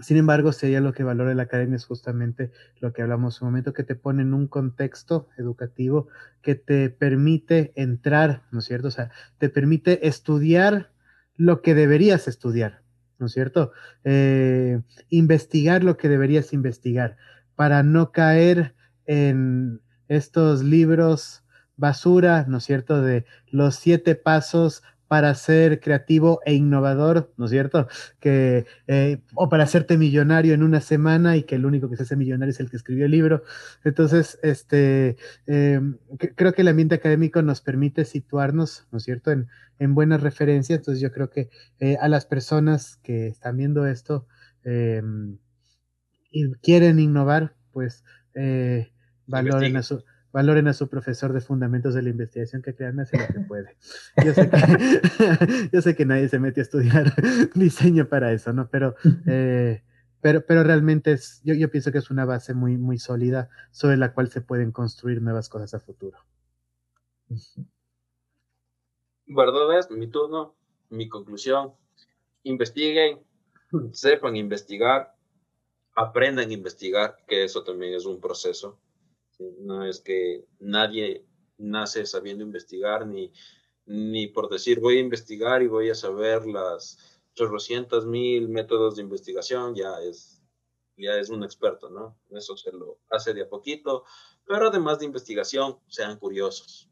[0.00, 2.50] sin embargo, sería lo que valora la academia, es justamente
[2.80, 6.08] lo que hablamos un momento, que te pone en un contexto educativo
[6.42, 8.88] que te permite entrar, ¿no es cierto?
[8.88, 10.90] O sea, te permite estudiar
[11.36, 12.82] lo que deberías estudiar,
[13.18, 13.72] ¿no es cierto?
[14.02, 14.80] Eh,
[15.10, 17.16] investigar lo que deberías investigar,
[17.54, 18.74] para no caer
[19.06, 21.43] en estos libros
[21.76, 23.02] basura, ¿no es cierto?
[23.02, 27.86] De los siete pasos para ser creativo e innovador, ¿no es cierto?
[28.20, 32.04] Que, eh, o para hacerte millonario en una semana y que el único que se
[32.04, 33.44] hace millonario es el que escribió el libro.
[33.84, 35.80] Entonces, este, eh,
[36.36, 39.46] creo que el ambiente académico nos permite situarnos, ¿no es cierto?, en,
[39.78, 40.78] en buenas referencias.
[40.78, 44.26] Entonces, yo creo que eh, a las personas que están viendo esto
[46.30, 48.02] y quieren innovar, pues
[49.26, 50.02] valoren a su
[50.34, 53.76] valoren a su profesor de fundamentos de la investigación, que créanme, hace lo que puede.
[54.24, 54.58] Yo sé que,
[55.72, 57.14] yo sé que nadie se mete a estudiar
[57.54, 58.68] diseño para eso, ¿no?
[58.68, 58.96] Pero,
[59.28, 59.84] eh,
[60.20, 63.96] pero, pero realmente es, yo, yo, pienso que es una base muy, muy sólida sobre
[63.96, 66.18] la cual se pueden construir nuevas cosas a futuro.
[69.26, 69.88] ¿Verdad es?
[69.88, 70.56] Mi turno,
[70.90, 71.74] mi conclusión.
[72.42, 73.20] Investiguen,
[73.92, 75.14] sepan investigar,
[75.94, 78.80] aprendan a investigar, que eso también es un proceso
[79.60, 81.26] no es que nadie
[81.58, 83.32] nace sabiendo investigar, ni,
[83.86, 86.98] ni por decir voy a investigar y voy a saber las
[87.34, 90.42] chorrocientas mil métodos de investigación, ya es,
[90.96, 92.16] ya es un experto, ¿no?
[92.30, 94.04] Eso se lo hace de a poquito,
[94.46, 96.88] pero además de investigación, sean curiosos.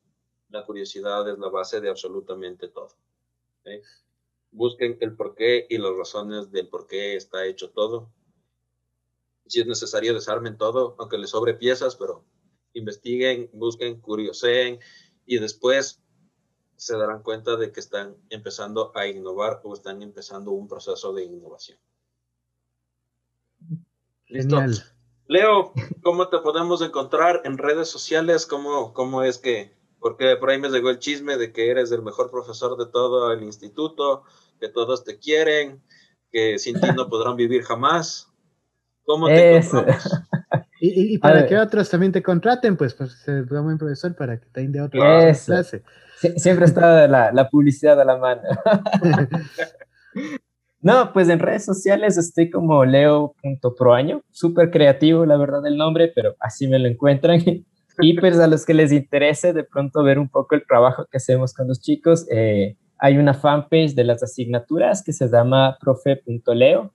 [0.48, 2.90] La curiosidad es la base de absolutamente todo.
[4.51, 8.12] Busquen el porqué y las razones del por qué está hecho todo.
[9.47, 12.24] Si es necesario, desarmen todo, aunque les sobre piezas, pero
[12.74, 14.81] investiguen, busquen, curioseen
[15.27, 16.01] y después
[16.77, 21.24] se darán cuenta de que están empezando a innovar o están empezando un proceso de
[21.24, 21.78] innovación.
[24.27, 24.59] Listo.
[25.28, 25.73] Leo,
[26.03, 28.47] ¿cómo te podemos encontrar en redes sociales?
[28.47, 32.03] ¿Cómo, ¿Cómo es que, porque por ahí me llegó el chisme de que eres el
[32.03, 34.24] mejor profesor de todo el instituto,
[34.59, 35.82] que todos te quieren,
[36.31, 38.32] que sin ti no podrán vivir jamás?
[39.05, 40.03] ¿Cómo te encontramos?
[40.85, 44.47] Y, para que otros también te contraten, pues, pues se da buen profesor para que
[44.47, 45.85] te de otra clase.
[46.37, 48.43] siempre está la, la, publicidad a la mano.
[50.81, 56.35] no, pues en redes sociales estoy como leo.proaño, súper creativo, la verdad, el nombre, pero
[56.41, 57.41] así me lo encuentran.
[58.01, 61.19] y pues a los que les interese de pronto ver un poco el trabajo que
[61.19, 66.93] hacemos con los chicos, eh, hay una fanpage de las asignaturas que se llama profe.leo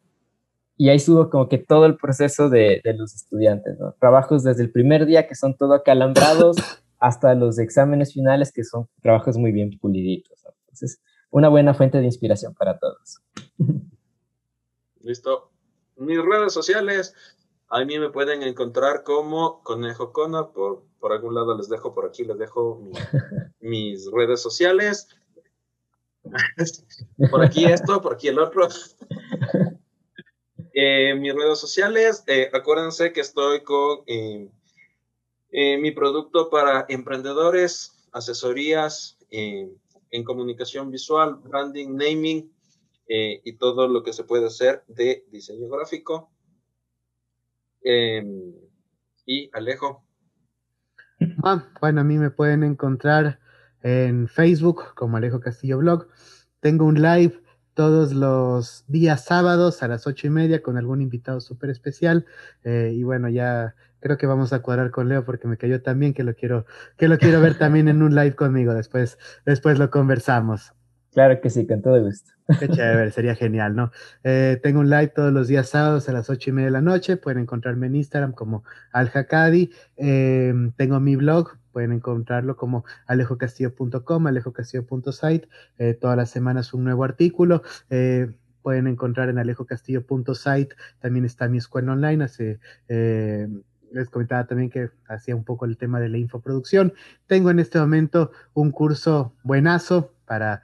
[0.77, 3.93] y ahí subo como que todo el proceso de, de, los estudiantes, ¿no?
[3.99, 6.57] Trabajos desde el primer día que son todo acalambrados
[6.99, 10.45] hasta los exámenes finales que son trabajos muy bien puliditos.
[10.61, 11.01] Entonces,
[11.31, 13.21] una buena fuente de inspiración para todos.
[15.01, 15.51] Listo.
[15.95, 17.15] Mis redes sociales,
[17.69, 22.05] a mí me pueden encontrar como Conejo Cona, por, por algún lado les dejo por
[22.05, 22.91] aquí, les dejo
[23.59, 25.07] mis redes sociales.
[27.31, 28.67] por aquí esto, por aquí el otro.
[30.79, 34.47] Eh, mis redes sociales, eh, acuérdense que estoy con eh,
[35.51, 42.51] mi producto para emprendedores, asesorías en comunicación visual, branding, naming,
[43.07, 46.29] eh, y todo lo que se puede hacer de diseño gráfico.
[47.81, 48.53] Em,
[49.25, 50.03] y Alejo.
[51.43, 53.39] Ah, bueno, a mí me pueden encontrar
[53.81, 56.07] en Facebook como Alejo Castillo Blog.
[56.59, 57.41] Tengo un live
[57.77, 62.25] todos los días sábados a las ocho y media con algún invitado súper especial.
[62.63, 66.15] Eh, y bueno, ya creo que vamos a cuadrar con Leo porque me cayó también
[66.15, 66.65] que lo quiero,
[66.97, 68.73] que lo quiero ver también en un live conmigo.
[68.73, 70.73] Después, después lo conversamos.
[71.13, 72.31] Claro que sí, con todo gusto.
[72.59, 73.91] Qué chévere, sería genial, ¿no?
[74.23, 76.81] Eh, tengo un live todos los días sábados a las ocho y media de la
[76.81, 77.15] noche.
[77.15, 79.11] Pueden encontrarme en Instagram como Al
[79.97, 85.47] eh, tengo mi blog, pueden encontrarlo como alejocastillo.com, alejocastillo.site.
[85.77, 87.61] Eh, todas las semanas un nuevo artículo.
[87.91, 88.33] Eh,
[88.63, 90.75] pueden encontrar en alejocastillo.site.
[90.97, 92.23] También está mi escuela online.
[92.23, 93.47] Hace, eh,
[93.91, 96.93] les comentaba también que hacía un poco el tema de la infoproducción.
[97.27, 100.63] Tengo en este momento un curso buenazo para,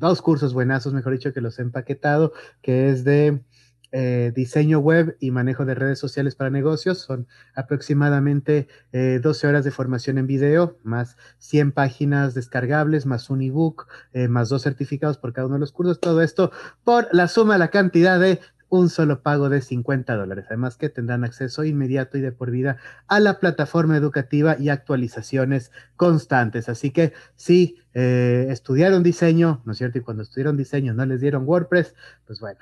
[0.00, 2.32] dos cursos buenazos, mejor dicho, que los he empaquetado,
[2.62, 3.44] que es de
[3.90, 6.98] eh, diseño web y manejo de redes sociales para negocios.
[6.98, 13.40] Son aproximadamente 12 eh, horas de formación en video, más 100 páginas descargables, más un
[13.40, 16.00] ebook, eh, más dos certificados por cada uno de los cursos.
[16.00, 16.52] Todo esto
[16.84, 20.44] por la suma, la cantidad de un solo pago de 50 dólares.
[20.48, 25.72] Además que tendrán acceso inmediato y de por vida a la plataforma educativa y actualizaciones
[25.96, 26.68] constantes.
[26.68, 29.98] Así que si estudiaron diseño, ¿no es cierto?
[29.98, 31.94] Y cuando estudiaron diseño no les dieron WordPress,
[32.26, 32.60] pues bueno,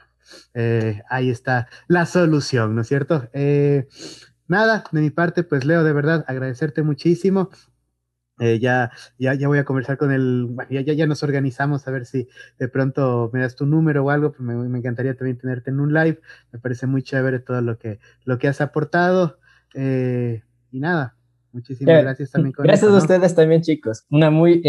[0.54, 3.28] eh, ahí está la solución, ¿no es cierto?
[3.32, 3.86] Eh,
[4.48, 7.50] nada, de mi parte, pues Leo, de verdad, agradecerte muchísimo.
[8.38, 11.90] Eh, ya, ya, ya voy a conversar con el, ya, ya, ya, nos organizamos a
[11.90, 12.28] ver si
[12.58, 15.94] de pronto me das tu número o algo, pues me, encantaría también tenerte en un
[15.94, 16.20] live,
[16.52, 19.38] me parece muy chévere todo lo que, lo que has aportado
[19.74, 21.16] y nada,
[21.52, 22.52] muchísimas gracias también.
[22.58, 24.60] gracias a ustedes también chicos, una muy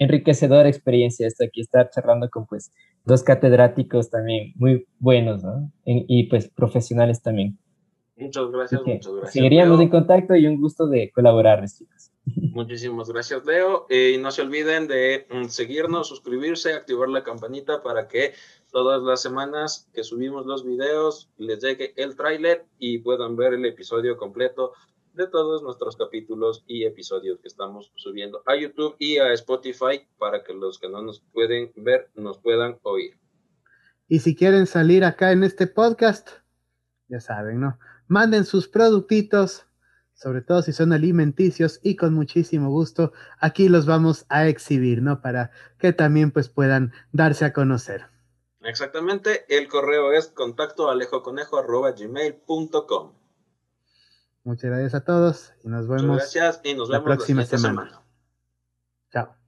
[0.00, 2.70] enriquecedora experiencia esto aquí, estar charlando con pues
[3.04, 5.70] dos catedráticos también muy buenos, ¿no?
[5.84, 7.58] y pues profesionales también.
[8.20, 9.32] Muchas gracias, muchas gracias.
[9.32, 12.10] Seguiríamos en contacto y un gusto de colaborar, chicos.
[12.26, 13.86] Muchísimas gracias, Leo.
[13.88, 18.34] y no se olviden de mm, seguirnos, suscribirse, activar la campanita para que
[18.70, 23.64] todas las semanas que subimos los videos les llegue el tráiler y puedan ver el
[23.64, 24.72] episodio completo
[25.14, 30.44] de todos nuestros capítulos y episodios que estamos subiendo a YouTube y a Spotify para
[30.44, 33.18] que los que no nos pueden ver nos puedan oír.
[34.08, 36.30] Y si quieren salir acá en este podcast,
[37.08, 37.78] ya saben, ¿no?
[38.08, 39.66] Manden sus productitos,
[40.14, 45.22] sobre todo si son alimenticios y con muchísimo gusto, aquí los vamos a exhibir, ¿no?
[45.22, 48.06] Para que también pues puedan darse a conocer.
[48.62, 53.19] Exactamente, el correo es contacto alejoconejo.gmail.com.
[54.44, 58.02] Muchas gracias a todos y nos vemos, gracias y nos la próxima semana.
[59.12, 59.39] Chao.